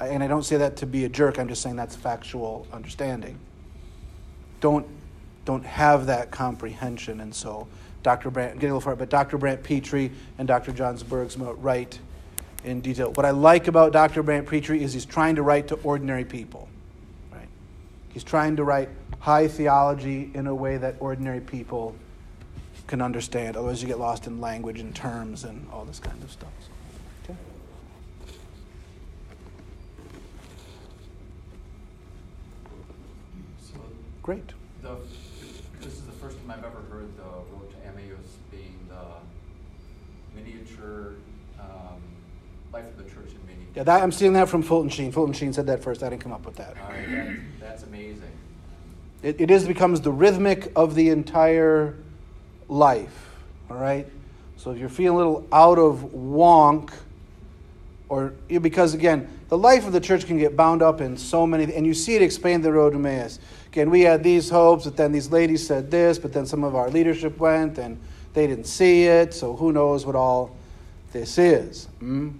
[0.00, 3.38] And I don't say that to be a jerk, I'm just saying that's factual understanding.
[4.60, 4.86] Don't,
[5.48, 7.22] don't have that comprehension.
[7.22, 7.66] And so,
[8.02, 8.30] Dr.
[8.30, 9.38] Brant, getting a little far, but Dr.
[9.38, 10.72] Brant Pitre and Dr.
[10.72, 11.98] Johns Bergsma write
[12.64, 13.12] in detail.
[13.14, 14.22] What I like about Dr.
[14.22, 16.68] Brant Pitre is he's trying to write to ordinary people.
[17.32, 17.48] Right?
[18.10, 21.96] He's trying to write high theology in a way that ordinary people
[22.86, 23.56] can understand.
[23.56, 26.52] Otherwise, you get lost in language and terms and all this kind of stuff.
[26.60, 27.38] So, okay.
[34.22, 34.52] Great.
[34.82, 34.94] the,
[35.80, 41.14] this is the first time I've ever heard the road to Emmaus being the miniature
[41.60, 42.00] um,
[42.72, 43.72] life of the church in miniature.
[43.74, 45.12] Yeah, that, I'm stealing that from Fulton Sheen.
[45.12, 46.02] Fulton Sheen said that first.
[46.02, 46.76] I didn't come up with that.
[46.82, 48.32] All right, that's, that's amazing.
[49.22, 51.96] It, it is becomes the rhythmic of the entire
[52.68, 53.30] life.
[53.70, 54.06] All right.
[54.56, 56.92] So if you're feeling a little out of wonk,
[58.08, 61.72] or because again, the life of the church can get bound up in so many,
[61.74, 63.38] and you see it explained the road to Emmaus.
[63.68, 66.74] Again, we had these hopes, but then these ladies said this, but then some of
[66.74, 67.98] our leadership went and
[68.34, 70.56] they didn't see it, so who knows what all
[71.12, 71.86] this is.
[71.98, 72.30] Hmm?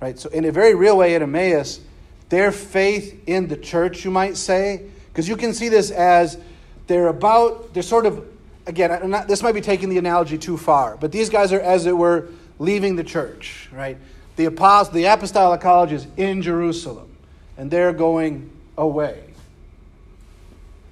[0.00, 0.18] Right?
[0.18, 1.80] So, in a very real way at Emmaus,
[2.28, 6.38] their faith in the church, you might say, because you can see this as
[6.86, 8.26] they're about, they're sort of,
[8.66, 11.86] again, not, this might be taking the analogy too far, but these guys are, as
[11.86, 13.98] it were, leaving the church, right?
[14.36, 17.08] The, apost- the apostolic college is in Jerusalem,
[17.56, 19.22] and they're going away.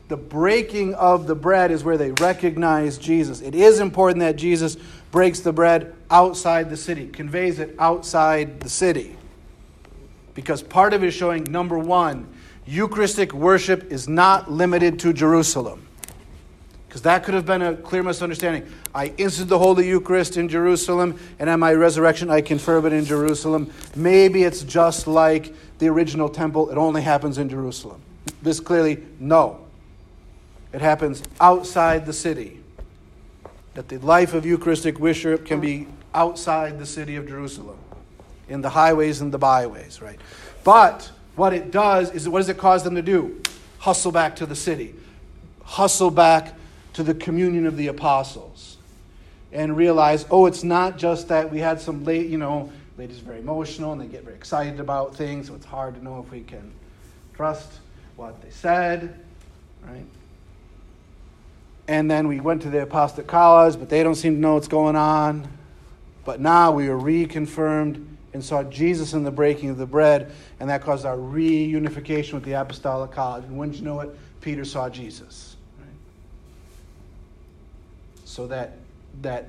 [0.09, 3.41] The breaking of the bread is where they recognize Jesus.
[3.41, 4.77] It is important that Jesus
[5.11, 9.17] breaks the bread outside the city, conveys it outside the city.
[10.35, 12.29] Because part of it is showing number one,
[12.67, 15.84] Eucharistic worship is not limited to Jerusalem.
[16.95, 18.73] Because that could have been a clear misunderstanding.
[18.95, 23.05] I instituted the Holy Eucharist in Jerusalem, and at my resurrection I confirm it in
[23.05, 23.73] Jerusalem.
[23.97, 28.01] Maybe it's just like the original temple, it only happens in Jerusalem.
[28.43, 29.67] This clearly, no.
[30.73, 32.61] It happens outside the city.
[33.75, 37.79] That the life of Eucharistic worship can be outside the city of Jerusalem,
[38.49, 40.21] in the highways and the byways, right?
[40.63, 43.43] But what it does is, what does it cause them to do?
[43.81, 44.95] Hustle back to the city,
[45.65, 46.55] hustle back
[46.95, 48.77] to the communion of the apostles,
[49.53, 53.39] and realize, oh, it's not just that we had some late, you know, ladies very
[53.39, 56.41] emotional and they get very excited about things, so it's hard to know if we
[56.41, 56.73] can
[57.35, 57.71] trust
[58.17, 59.19] what they said,
[59.83, 60.05] right?
[61.87, 64.69] And then we went to the apostolic college, but they don't seem to know what's
[64.69, 65.47] going on.
[66.25, 70.71] But now we are reconfirmed and saw Jesus in the breaking of the bread, and
[70.71, 73.45] that caused our reunification with the apostolic college.
[73.45, 75.54] And wouldn't you know it, Peter saw Jesus.
[78.35, 78.73] So that
[79.23, 79.47] that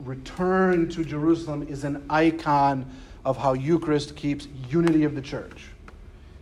[0.00, 2.84] return to Jerusalem is an icon
[3.24, 5.68] of how Eucharist keeps unity of the church.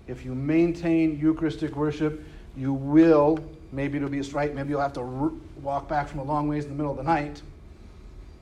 [0.09, 2.25] If you maintain Eucharistic worship,
[2.57, 3.39] you will,
[3.71, 6.65] maybe it'll be a strike, maybe you'll have to walk back from a long ways
[6.65, 7.41] in the middle of the night,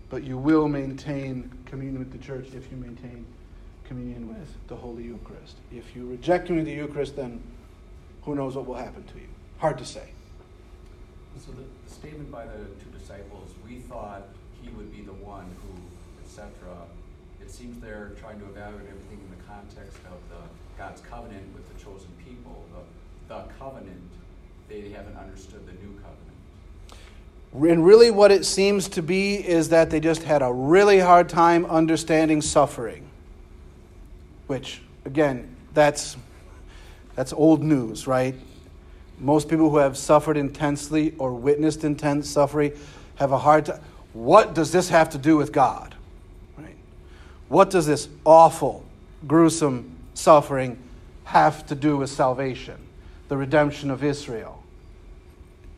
[0.08, 3.26] but you will maintain communion with the church if you maintain
[3.84, 5.56] communion with the Holy Eucharist.
[5.70, 7.42] If you reject communion with the Eucharist, then
[8.22, 9.28] who knows what will happen to you?
[9.58, 10.08] Hard to say.
[11.38, 11.62] So the
[11.98, 14.28] statement by the two disciples, we thought
[14.62, 15.74] he would be the one who,
[16.24, 16.52] etc.
[17.42, 20.42] It seems they're trying to evaluate everything in the context of the
[20.78, 22.64] God's covenant with the chosen people.
[22.72, 24.10] The, the covenant,
[24.68, 27.72] they haven't understood the new covenant.
[27.72, 31.28] And really, what it seems to be is that they just had a really hard
[31.28, 33.08] time understanding suffering.
[34.46, 36.16] Which, again, that's,
[37.16, 38.36] that's old news, right?
[39.20, 42.72] Most people who have suffered intensely or witnessed intense suffering
[43.16, 43.80] have a hard time.
[44.12, 45.94] What does this have to do with God?
[46.56, 46.76] Right?
[47.48, 48.84] What does this awful,
[49.26, 50.78] gruesome suffering
[51.24, 52.76] have to do with salvation,
[53.28, 54.62] the redemption of Israel?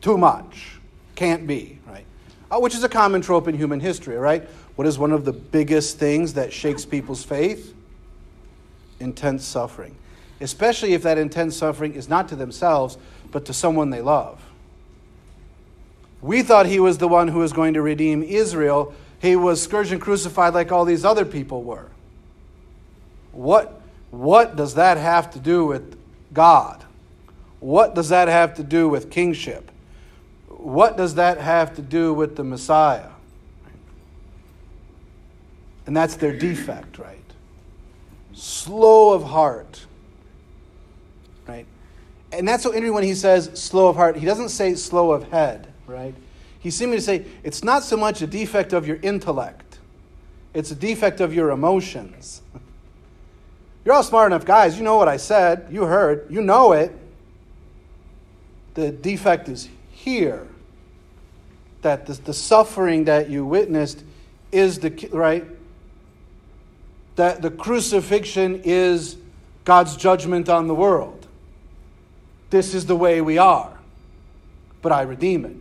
[0.01, 0.79] Too much.
[1.15, 2.05] Can't be, right?
[2.49, 4.43] Uh, which is a common trope in human history, right?
[4.75, 7.75] What is one of the biggest things that shakes people's faith?
[8.99, 9.95] Intense suffering.
[10.39, 12.97] Especially if that intense suffering is not to themselves,
[13.31, 14.41] but to someone they love.
[16.21, 18.93] We thought he was the one who was going to redeem Israel.
[19.21, 21.87] He was scourged and crucified like all these other people were.
[23.31, 25.97] What, what does that have to do with
[26.33, 26.83] God?
[27.59, 29.71] What does that have to do with kingship?
[30.47, 33.09] What does that have to do with the Messiah?
[35.87, 37.17] And that's their defect, right?
[38.33, 39.85] Slow of heart.
[42.31, 44.15] And that's so interesting when he says slow of heart.
[44.15, 46.15] He doesn't say slow of head right?
[46.59, 49.79] He's seeming to say it's not so much a defect of your intellect,
[50.53, 52.41] it's a defect of your emotions.
[53.85, 54.77] You're all smart enough guys.
[54.77, 55.67] You know what I said.
[55.71, 56.27] You heard.
[56.29, 56.95] You know it.
[58.75, 60.47] The defect is here.
[61.81, 64.03] That the, the suffering that you witnessed
[64.51, 65.47] is the, right?
[67.15, 69.17] That the crucifixion is
[69.65, 71.20] God's judgment on the world.
[72.51, 73.79] This is the way we are.
[74.81, 75.57] But I redeem it.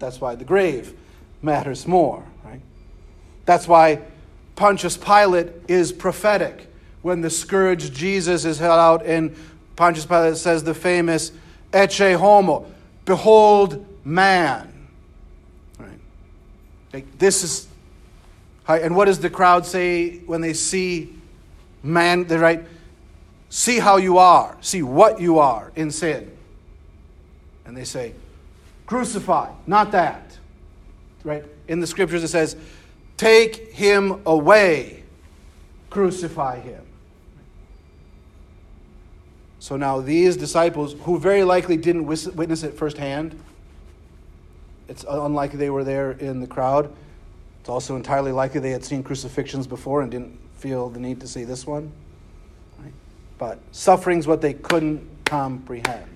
[0.00, 0.94] That's why the grave
[1.40, 2.60] matters more, right?
[3.44, 4.00] That's why
[4.56, 6.68] Pontius Pilate is prophetic.
[7.02, 9.36] When the scourged Jesus is held out, and
[9.76, 11.32] Pontius Pilate says the famous
[11.72, 12.66] Ecce homo,
[13.04, 14.88] behold man.
[15.78, 15.98] Right?
[16.92, 17.66] Like, this is,
[18.68, 21.12] and what does the crowd say when they see
[21.82, 22.24] man?
[22.24, 22.64] They right,
[23.52, 26.34] see how you are, see what you are in sin.
[27.66, 28.14] And they say,
[28.86, 30.38] Crucify, not that.
[31.22, 31.44] Right?
[31.68, 32.56] In the scriptures it says,
[33.18, 35.02] Take him away,
[35.90, 36.82] crucify him.
[39.58, 43.38] So now these disciples, who very likely didn't witness it firsthand,
[44.88, 46.90] it's unlikely they were there in the crowd.
[47.60, 51.28] It's also entirely likely they had seen crucifixions before and didn't feel the need to
[51.28, 51.92] see this one.
[53.38, 56.08] But suffering's what they couldn't comprehend.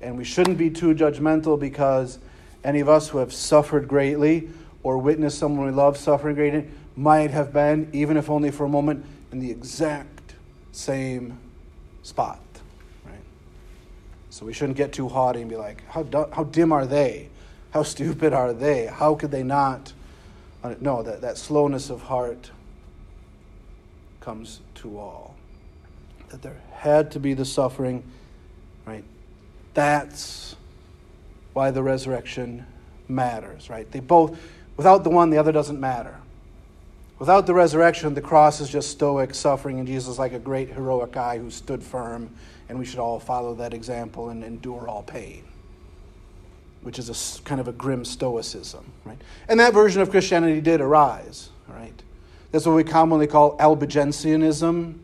[0.00, 2.18] And we shouldn't be too judgmental because
[2.64, 4.48] any of us who have suffered greatly
[4.82, 8.68] or witnessed someone we love suffering greatly might have been, even if only for a
[8.68, 10.34] moment, in the exact
[10.72, 11.38] same
[12.02, 12.40] spot,
[13.04, 13.14] right?
[14.30, 17.28] So we shouldn't get too haughty and be like, how, how dim are they?
[17.70, 18.86] How stupid are they?
[18.86, 19.92] How could they not?
[20.62, 22.50] Uh, no, that, that slowness of heart
[24.20, 25.25] comes to all.
[26.30, 28.02] That there had to be the suffering,
[28.84, 29.04] right?
[29.74, 30.56] That's
[31.52, 32.66] why the resurrection
[33.08, 33.90] matters, right?
[33.90, 34.38] They both,
[34.76, 36.16] without the one, the other doesn't matter.
[37.18, 40.68] Without the resurrection, the cross is just stoic suffering, and Jesus is like a great
[40.70, 42.30] heroic guy who stood firm,
[42.68, 45.44] and we should all follow that example and endure all pain,
[46.82, 49.18] which is a kind of a grim stoicism, right?
[49.48, 52.02] And that version of Christianity did arise, right?
[52.52, 55.00] That's what we commonly call Albigensianism.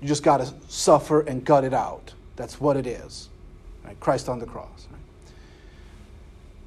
[0.00, 2.12] You just got to suffer and gut it out.
[2.36, 3.28] That's what it is.
[3.84, 3.98] Right?
[3.98, 4.86] Christ on the cross.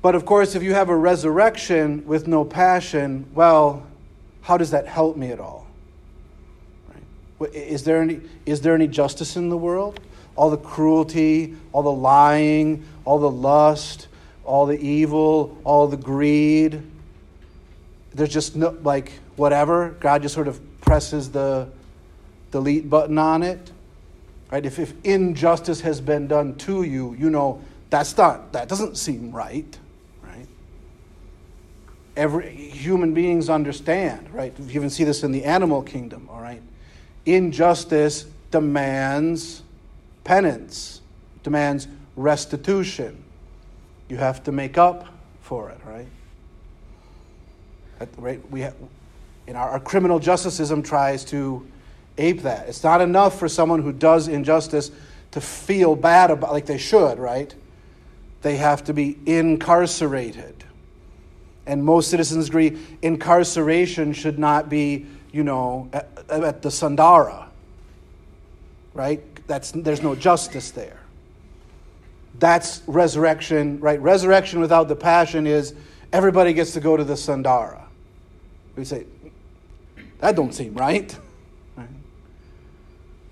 [0.01, 3.85] But of course, if you have a resurrection with no passion, well,
[4.41, 5.67] how does that help me at all?
[6.87, 7.53] Right?
[7.53, 9.99] Is there any, is there any justice in the world?
[10.35, 14.07] All the cruelty, all the lying, all the lust,
[14.45, 16.81] all the evil, all the greed.
[18.13, 19.89] There's just no, like, whatever.
[19.99, 21.67] God just sort of presses the
[22.51, 23.71] delete button on it.
[24.51, 24.65] Right?
[24.65, 29.31] If, if injustice has been done to you, you know that's not that doesn't seem
[29.31, 29.77] right.
[30.23, 30.47] Right?
[32.15, 34.53] Every human beings understand, right?
[34.57, 36.61] You even see this in the animal kingdom, all right?
[37.25, 39.61] Injustice demands
[40.23, 41.01] penance,
[41.43, 43.23] demands restitution.
[44.09, 45.07] You have to make up
[45.41, 46.07] for it, right?
[48.17, 48.51] right?
[48.51, 48.75] We have,
[49.47, 51.65] in our, our criminal justice system tries to
[52.19, 52.67] ape that.
[52.67, 54.91] It's not enough for someone who does injustice
[55.31, 57.53] to feel bad about like they should, right?
[58.41, 60.63] They have to be incarcerated.
[61.65, 67.47] And most citizens agree incarceration should not be, you know, at, at the Sandara.
[68.93, 69.23] Right?
[69.47, 70.99] That's there's no justice there.
[72.39, 74.01] That's resurrection, right?
[74.01, 75.75] Resurrection without the passion is
[76.11, 77.83] everybody gets to go to the Sandara.
[78.75, 79.05] We say,
[80.19, 81.15] that don't seem right.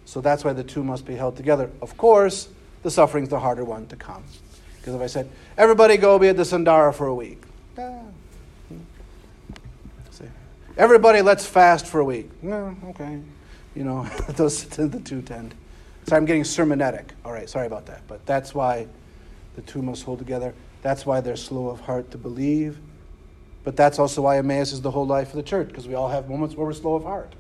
[0.08, 1.70] So that's why the two must be held together.
[1.82, 2.48] Of course,
[2.82, 4.24] the suffering's the harder one to come.
[4.78, 7.42] Because if I said, everybody go be at the Sandara for a week.
[7.78, 8.00] Ah.
[10.78, 12.30] Everybody, let's fast for a week.
[12.42, 13.20] No, okay.
[13.76, 15.54] You know, those the two tend.
[16.08, 17.10] So I'm getting sermonetic.
[17.26, 18.02] All right, sorry about that.
[18.08, 18.88] But that's why
[19.56, 20.54] the two must hold together.
[20.84, 22.78] That's why they're slow of heart to believe.
[23.66, 26.08] But that's also why Emmaus is the whole life of the church, because we all
[26.08, 27.34] have moments where we're slow of heart.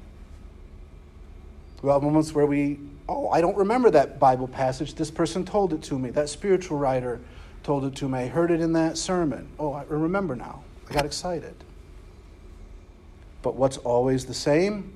[1.82, 4.96] We have moments where we, oh, I don't remember that Bible passage.
[4.96, 6.10] This person told it to me.
[6.10, 7.20] That spiritual writer
[7.64, 8.20] told it to me.
[8.20, 9.48] I heard it in that sermon.
[9.60, 10.64] Oh, I remember now.
[10.90, 11.56] I got excited.
[13.42, 14.92] But what's always the same?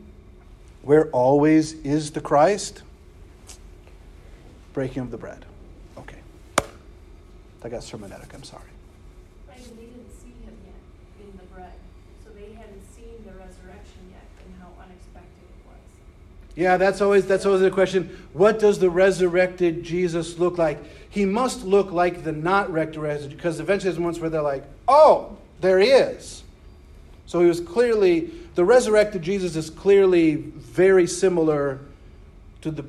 [0.81, 2.81] Where always is the Christ?
[4.73, 5.45] Breaking of the bread.
[5.97, 6.17] Okay.
[7.63, 8.33] I got sermonetic.
[8.33, 8.70] I'm sorry.
[16.55, 18.17] Yeah, that's always that's always the question.
[18.33, 20.79] What does the resurrected Jesus look like?
[21.09, 25.37] He must look like the not resurrected because eventually there's moments where they're like, "Oh,
[25.61, 26.43] there he is."
[27.25, 31.79] So he was clearly the resurrected Jesus is clearly very similar
[32.61, 32.85] to the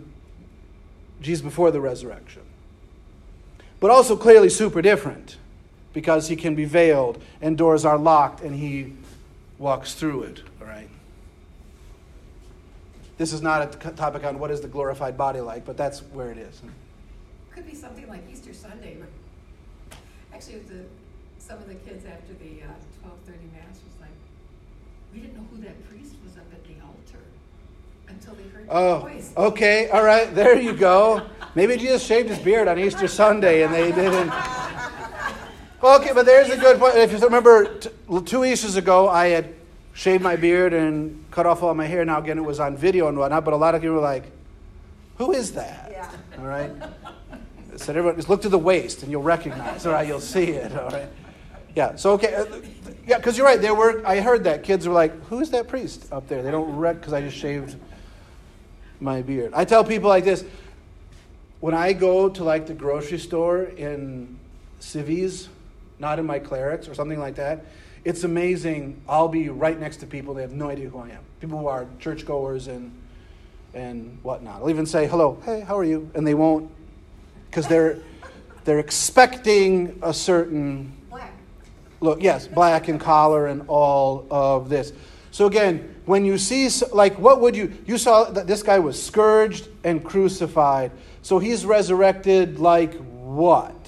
[1.20, 2.42] Jesus before the resurrection.
[3.78, 5.36] But also clearly super different
[5.92, 8.92] because he can be veiled and doors are locked and he
[9.58, 10.42] walks through it?
[13.18, 16.30] This is not a topic on what is the glorified body like, but that's where
[16.30, 16.62] it is.
[17.54, 18.96] Could be something like Easter Sunday.
[20.32, 20.84] Actually, the,
[21.38, 24.10] some of the kids after the uh, 12:30 mass was like,
[25.12, 27.22] we didn't know who that priest was up at the altar
[28.08, 29.32] until they heard oh, the voice.
[29.36, 31.26] okay, all right, there you go.
[31.54, 34.32] Maybe Jesus shaved his beard on Easter Sunday and they didn't.
[35.84, 36.94] Okay, but there's a good point.
[36.94, 37.80] If you remember,
[38.24, 39.52] two Easters ago, I had
[39.92, 42.04] shaved my beard and cut off all my hair.
[42.04, 44.24] Now, again, it was on video and whatnot, but a lot of you were like,
[45.16, 45.90] who is that?
[45.90, 46.10] Yeah.
[46.38, 46.70] All right?
[47.32, 49.86] I said, everyone, just look to the waist and you'll recognize.
[49.86, 50.76] All right, you'll see it.
[50.76, 51.08] All right?
[51.74, 52.34] Yeah, so, okay.
[52.34, 52.44] Uh,
[53.06, 53.60] yeah, because you're right.
[53.60, 54.62] There were, I heard that.
[54.62, 56.42] Kids were like, who is that priest up there?
[56.42, 57.76] They don't rec because I just shaved
[59.00, 59.52] my beard.
[59.54, 60.44] I tell people like this
[61.60, 64.38] when I go to like the grocery store in
[64.80, 65.48] civvies,
[65.98, 67.64] not in my clerics or something like that,
[68.04, 69.00] it's amazing.
[69.08, 71.20] I'll be right next to people, they have no idea who I am.
[71.40, 72.92] People who are churchgoers and,
[73.74, 74.62] and whatnot.
[74.62, 76.10] I'll even say, hello, hey, how are you?
[76.14, 76.70] And they won't,
[77.50, 77.98] because they're,
[78.64, 81.32] they're expecting a certain black.
[82.00, 82.22] look.
[82.22, 84.92] Yes, black and collar and all of this.
[85.30, 89.02] So again, when you see, like, what would you, you saw that this guy was
[89.02, 90.92] scourged and crucified.
[91.22, 93.81] So he's resurrected like what?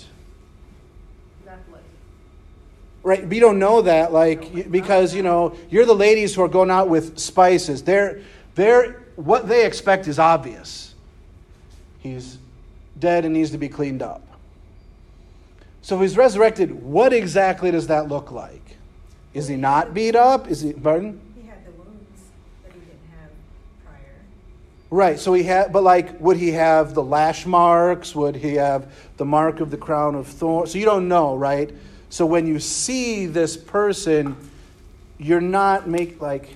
[3.05, 6.48] Right, but you don't know that, like, because, you know, you're the ladies who are
[6.48, 7.82] going out with spices.
[7.82, 8.22] They're,
[8.55, 10.94] they're, what they expect is obvious.
[12.00, 12.38] He's
[12.98, 14.26] dead and needs to be cleaned up.
[15.82, 18.78] So if he's resurrected, what exactly does that look like?
[19.34, 20.48] Is he not beat up?
[20.48, 21.20] Is he, pardon?
[21.38, 22.22] He had the wounds
[22.62, 23.30] that he didn't have
[23.84, 24.14] prior.
[24.88, 28.14] Right, so he had, but like, would he have the lash marks?
[28.14, 30.72] Would he have the mark of the crown of thorns?
[30.72, 31.70] So you don't know, right?
[32.14, 34.36] So when you see this person,
[35.18, 36.48] you're not make like,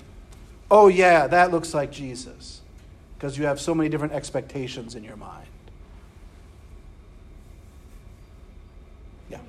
[0.70, 2.61] oh yeah, that looks like Jesus,
[3.16, 5.48] because you have so many different expectations in your mind.
[9.28, 9.40] Yeah.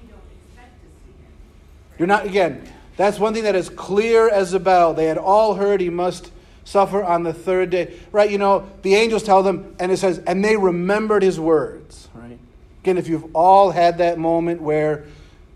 [1.99, 2.68] You're not again.
[2.97, 4.95] That's one thing that is clear as a bell.
[4.95, 6.32] They had all heard he must
[6.64, 7.99] suffer on the third day.
[8.12, 12.07] Right, you know, the angels tell them, and it says, and they remembered his words.
[12.16, 12.39] Right?
[12.82, 15.05] Again, if you've all had that moment where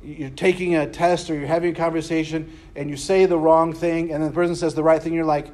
[0.04, 4.12] you're taking a test or you're having a conversation and you say the wrong thing
[4.12, 5.48] and then the person says the right thing, you're like,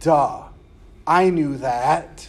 [0.00, 0.42] duh,
[1.06, 2.28] I knew that.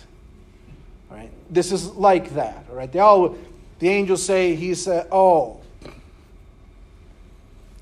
[1.11, 1.31] All right?
[1.49, 2.65] This is like that.
[2.69, 2.91] All right?
[2.91, 3.35] They all,
[3.79, 5.61] the angels say, he said, oh,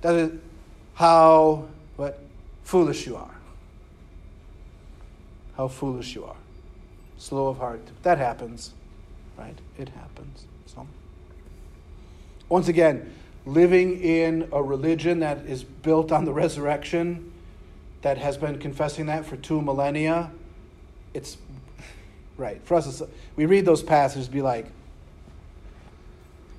[0.02, 0.32] that is
[0.94, 2.20] how, what,
[2.64, 3.36] foolish you are.
[5.58, 6.36] How foolish you are.
[7.18, 7.82] Slow of heart.
[8.04, 8.74] That happens,
[9.38, 9.58] right?
[9.78, 10.46] It happens.
[10.68, 10.86] So,
[12.50, 13.15] once again,
[13.46, 17.32] living in a religion that is built on the resurrection,
[18.02, 20.32] that has been confessing that for two millennia,
[21.14, 21.38] it's
[22.38, 22.62] right.
[22.66, 23.02] For us,
[23.36, 24.66] we read those passages, be like,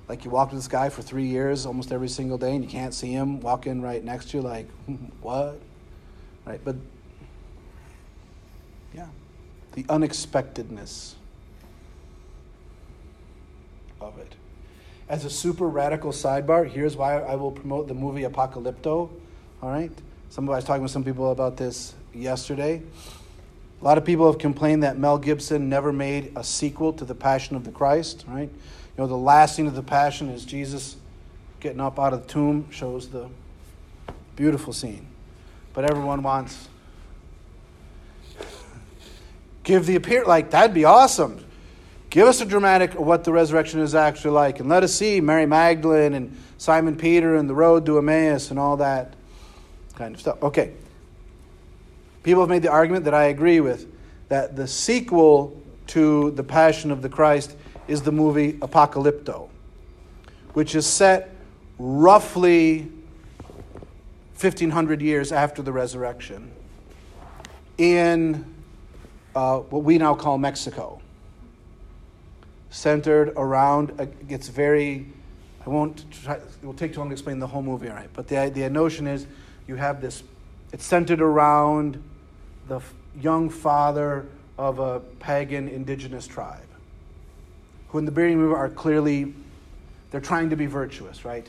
[0.09, 2.71] like you walk with this guy for three years, almost every single day, and you
[2.71, 4.69] can't see him walking right next to you, like,
[5.21, 5.61] what?
[6.45, 6.61] Right?
[6.65, 6.77] But,
[8.95, 9.09] yeah,
[9.73, 11.17] the unexpectedness
[14.01, 14.36] of it.
[15.09, 19.11] As a super radical sidebar, here's why I will promote the movie Apocalypto.
[19.63, 19.93] All right?
[20.31, 22.83] Some, I was talking with some people about this yesterday.
[23.81, 27.15] A lot of people have complained that Mel Gibson never made a sequel to The
[27.15, 28.49] Passion of the Christ, right?
[28.49, 30.97] You know, the last scene of the Passion is Jesus
[31.61, 33.29] getting up out of the tomb, shows the
[34.35, 35.07] beautiful scene.
[35.73, 36.69] But everyone wants
[39.63, 41.45] give the appear like that'd be awesome.
[42.17, 45.21] Give us a dramatic of what the resurrection is actually like, and let us see
[45.21, 49.13] Mary Magdalene and Simon Peter and the road to Emmaus and all that
[49.97, 50.43] kind of stuff.
[50.43, 50.73] Okay.
[52.23, 53.87] People have made the argument that I agree with
[54.31, 57.55] that the sequel to The Passion of the Christ
[57.87, 59.51] is the movie Apocalypto,
[60.55, 61.35] which is set
[61.79, 62.91] roughly
[64.41, 66.51] 1500 years after the resurrection
[67.77, 68.55] in
[69.35, 71.03] uh, what we now call Mexico
[72.77, 75.07] centered around, uh, it's very,
[75.65, 78.11] I won't try, it will take too long to explain the whole movie, all right?
[78.13, 79.27] But the, the notion is
[79.67, 80.23] you have this,
[80.73, 82.03] it's centered around
[82.69, 82.81] the
[83.19, 84.27] young father
[84.59, 86.61] of a pagan indigenous tribe
[87.89, 89.33] who in the beginning movie are clearly,
[90.11, 91.49] they're trying to be virtuous, right?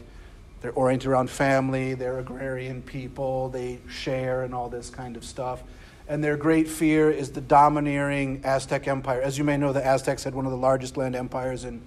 [0.62, 5.62] They're oriented around family, they're agrarian people, they share and all this kind of stuff
[6.08, 9.22] and their great fear is the domineering Aztec Empire.
[9.22, 11.82] As you may know, the Aztecs had one of the largest land empires in,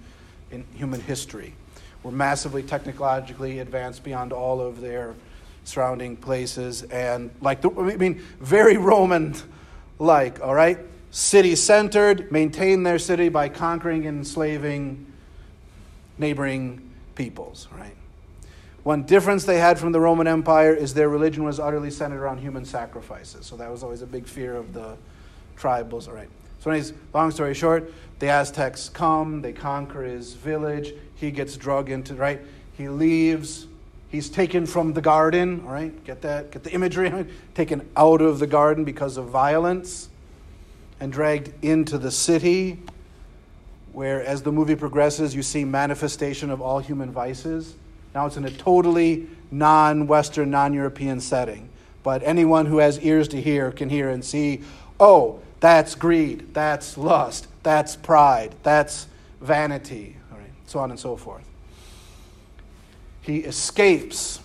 [0.51, 1.53] in human history.
[2.03, 5.13] Were massively technologically advanced beyond all of their
[5.63, 9.35] surrounding places, and like the, I mean, very Roman
[9.99, 10.79] like, all right?
[11.11, 15.05] City centered, maintain their city by conquering and enslaving
[16.17, 17.95] neighboring peoples, right?
[18.83, 22.39] One difference they had from the Roman Empire is their religion was utterly centered around
[22.39, 23.45] human sacrifices.
[23.45, 24.97] So that was always a big fear of the
[25.55, 26.07] tribals.
[26.07, 26.29] All right.
[26.59, 30.93] So, anyways, long story short, the Aztecs come, they conquer his village.
[31.15, 32.41] He gets drug into, right?
[32.77, 33.67] He leaves.
[34.09, 36.03] He's taken from the garden, all right?
[36.03, 36.51] Get that?
[36.51, 37.27] Get the imagery?
[37.53, 40.09] Taken out of the garden because of violence
[40.99, 42.79] and dragged into the city,
[43.93, 47.75] where as the movie progresses, you see manifestation of all human vices
[48.13, 51.69] now it's in a totally non Western, non European setting.
[52.03, 54.61] But anyone who has ears to hear can hear and see
[54.99, 59.07] oh, that's greed, that's lust, that's pride, that's
[59.41, 61.43] vanity, all right, so on and so forth.
[63.21, 64.39] He escapes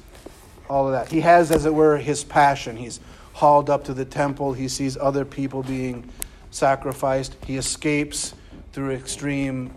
[0.68, 1.10] all of that.
[1.10, 2.76] He has, as it were, his passion.
[2.76, 3.00] He's
[3.34, 6.10] hauled up to the temple, he sees other people being
[6.50, 8.34] sacrificed, he escapes
[8.72, 9.70] through extreme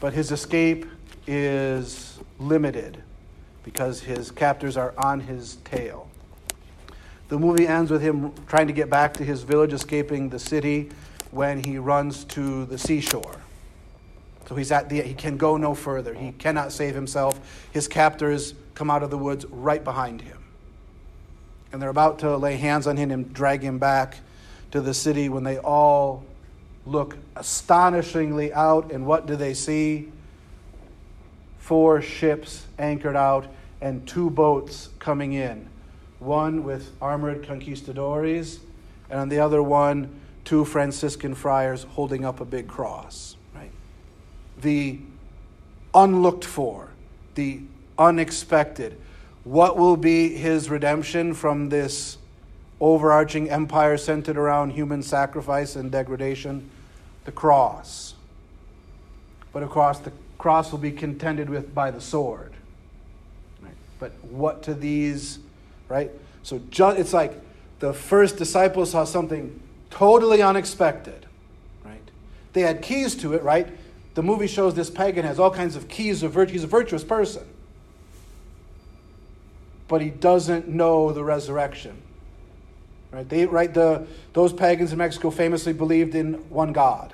[0.00, 0.86] but his escape
[1.26, 3.02] is limited
[3.64, 6.08] because his captors are on his tail.
[7.28, 10.90] The movie ends with him trying to get back to his village, escaping the city
[11.32, 13.40] when he runs to the seashore.
[14.48, 16.14] So he's at the, he can go no further.
[16.14, 17.68] He cannot save himself.
[17.72, 20.38] His captors come out of the woods right behind him.
[21.72, 24.18] And they're about to lay hands on him and drag him back
[24.70, 26.24] to the city when they all
[26.86, 28.92] look astonishingly out.
[28.92, 30.12] And what do they see?
[31.58, 33.46] Four ships anchored out
[33.80, 35.68] and two boats coming in.
[36.18, 38.60] One with armored conquistadores,
[39.10, 43.36] and on the other one, two Franciscan friars holding up a big cross.
[43.54, 43.70] Right?
[44.60, 45.00] The
[45.94, 46.90] unlooked for,
[47.34, 47.60] the
[47.98, 48.98] unexpected.
[49.44, 52.18] What will be his redemption from this
[52.80, 56.70] overarching empire centered around human sacrifice and degradation?
[57.26, 58.14] The cross.
[59.52, 62.52] But of course, the cross will be contended with by the sword.
[63.60, 63.74] Right?
[63.98, 65.38] But what to these,
[65.88, 66.10] right?
[66.42, 67.40] So just, it's like
[67.80, 69.60] the first disciples saw something
[69.90, 71.26] totally unexpected,
[71.84, 72.00] right?
[72.52, 73.68] They had keys to it, right?
[74.14, 76.52] The movie shows this pagan has all kinds of keys of virtue.
[76.52, 77.44] He's a virtuous person.
[79.88, 82.02] But he doesn't know the resurrection.
[83.10, 83.28] Right?
[83.28, 87.12] They, right, the, those pagans in Mexico famously believed in one God.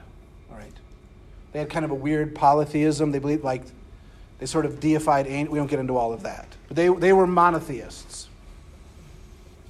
[1.52, 3.12] They had kind of a weird polytheism.
[3.12, 3.62] They believed like
[4.38, 6.48] they sort of deified We don't get into all of that.
[6.68, 8.28] But they, they were monotheists.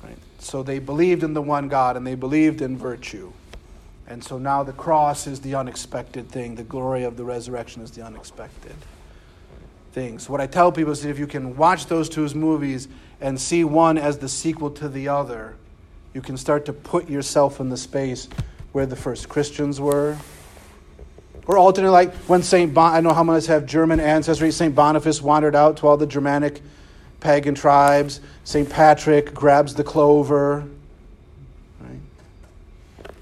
[0.03, 0.17] Right?
[0.39, 3.33] So they believed in the one God and they believed in virtue.
[4.07, 6.55] And so now the cross is the unexpected thing.
[6.55, 8.75] The glory of the resurrection is the unexpected
[9.93, 10.19] thing.
[10.19, 12.89] So what I tell people is if you can watch those two movies
[13.21, 15.55] and see one as the sequel to the other,
[16.15, 18.29] you can start to put yourself in the space
[18.73, 20.19] where the first Christians were.
[21.47, 22.73] Or alternately, like when St.
[22.73, 24.75] Bon- I know how many have German ancestry, St.
[24.75, 26.63] Boniface wandered out to all the Germanic
[27.21, 28.21] pagan tribes.
[28.45, 28.69] St.
[28.69, 30.65] Patrick grabs the clover.
[31.81, 32.01] Right?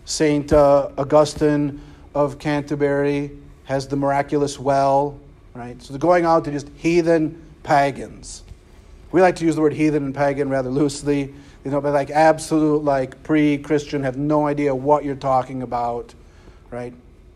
[0.05, 0.53] St.
[0.53, 1.81] Uh, Augustine
[2.15, 3.31] of Canterbury
[3.65, 5.19] has the miraculous well.
[5.55, 5.81] Right?
[5.83, 8.43] So they're going out to just heathen pagans.
[9.13, 12.11] We like to use the word heathen and pagan rather loosely you know, but like
[12.11, 16.15] absolute, like pre Christian, have no idea what you're talking about,
[16.71, 16.95] right?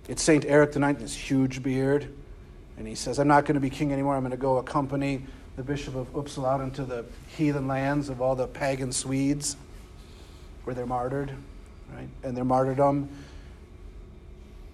[0.09, 0.45] It's St.
[0.45, 2.13] Eric the Ninth, this huge beard,
[2.77, 4.15] and he says, I'm not going to be king anymore.
[4.17, 5.25] I'm going to go accompany
[5.57, 9.57] the Bishop of Uppsala out into the heathen lands of all the pagan Swedes
[10.65, 11.31] where they're martyred,
[11.95, 12.09] right?
[12.23, 13.09] And their martyrdom,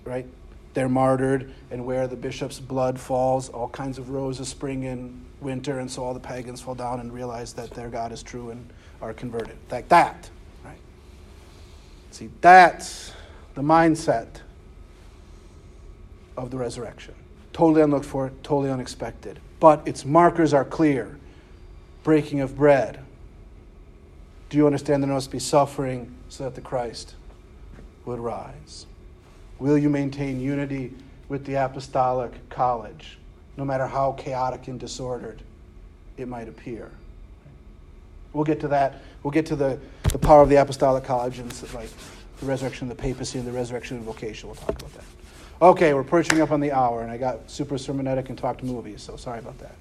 [0.05, 0.27] right?
[0.73, 5.81] They're martyred, and where the bishop's blood falls, all kinds of roses spring in winter,
[5.81, 8.69] and so all the pagans fall down and realize that their God is true and
[9.03, 9.57] are converted.
[9.71, 10.31] Like that.
[10.65, 10.79] Right?
[12.13, 13.13] See, that's
[13.55, 14.43] the mindset
[16.37, 17.15] of the resurrection.
[17.53, 19.41] Totally unlooked for, totally unexpected.
[19.59, 21.19] But its markers are clear
[22.03, 23.01] breaking of bread.
[24.49, 27.15] Do you understand there must be suffering so that the Christ
[28.05, 28.87] would rise?
[29.59, 30.95] Will you maintain unity
[31.29, 33.19] with the apostolic college,
[33.57, 35.43] no matter how chaotic and disordered
[36.17, 36.91] it might appear?
[38.33, 39.03] We'll get to that.
[39.23, 41.91] We'll get to the, the power of the apostolic college and like
[42.39, 44.49] the resurrection of the papacy and the resurrection of vocation.
[44.49, 45.05] We'll talk about that.
[45.63, 49.03] Okay, we're perching up on the hour, and I got super sermonetic and talked movies,
[49.03, 49.75] so sorry about that.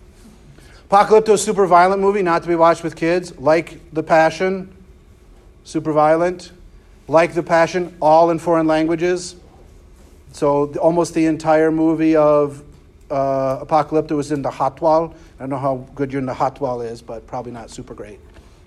[0.89, 3.37] Apocalypto, super violent movie, not to be watched with kids.
[3.37, 4.75] Like The Passion,
[5.63, 6.51] super violent.
[7.07, 9.35] Like The Passion, all in foreign languages.
[10.33, 12.61] So almost the entire movie of
[13.09, 15.13] uh, Apocalypto was in the Nahuatl.
[15.13, 18.19] I don't know how good your Nahuatl is, but probably not super great.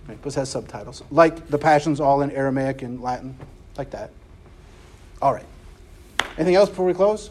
[0.08, 0.18] Right?
[0.34, 1.02] Has subtitles.
[1.10, 3.36] Like the Passions, all in Aramaic and Latin,
[3.76, 4.10] like that.
[5.20, 5.44] All right.
[6.36, 7.30] Anything else before we close?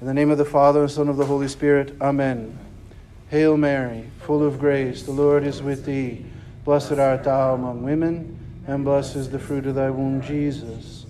[0.00, 2.58] In the name of the Father, and Son, of the Holy Spirit, Amen.
[3.28, 6.24] Hail Mary, full of grace, the Lord is with thee.
[6.64, 11.06] Blessed art thou among women, and blessed is the fruit of thy womb, Jesus.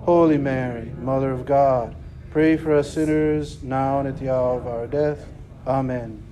[0.00, 1.94] Holy Mary, Mother of God,
[2.30, 5.26] pray for us sinners, now and at the hour of our death.
[5.66, 6.22] Amen.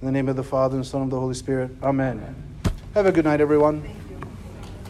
[0.00, 1.70] In the name of the Father, and Son, of the Holy Spirit.
[1.82, 2.34] Amen.
[2.94, 3.95] Have a good night, everyone.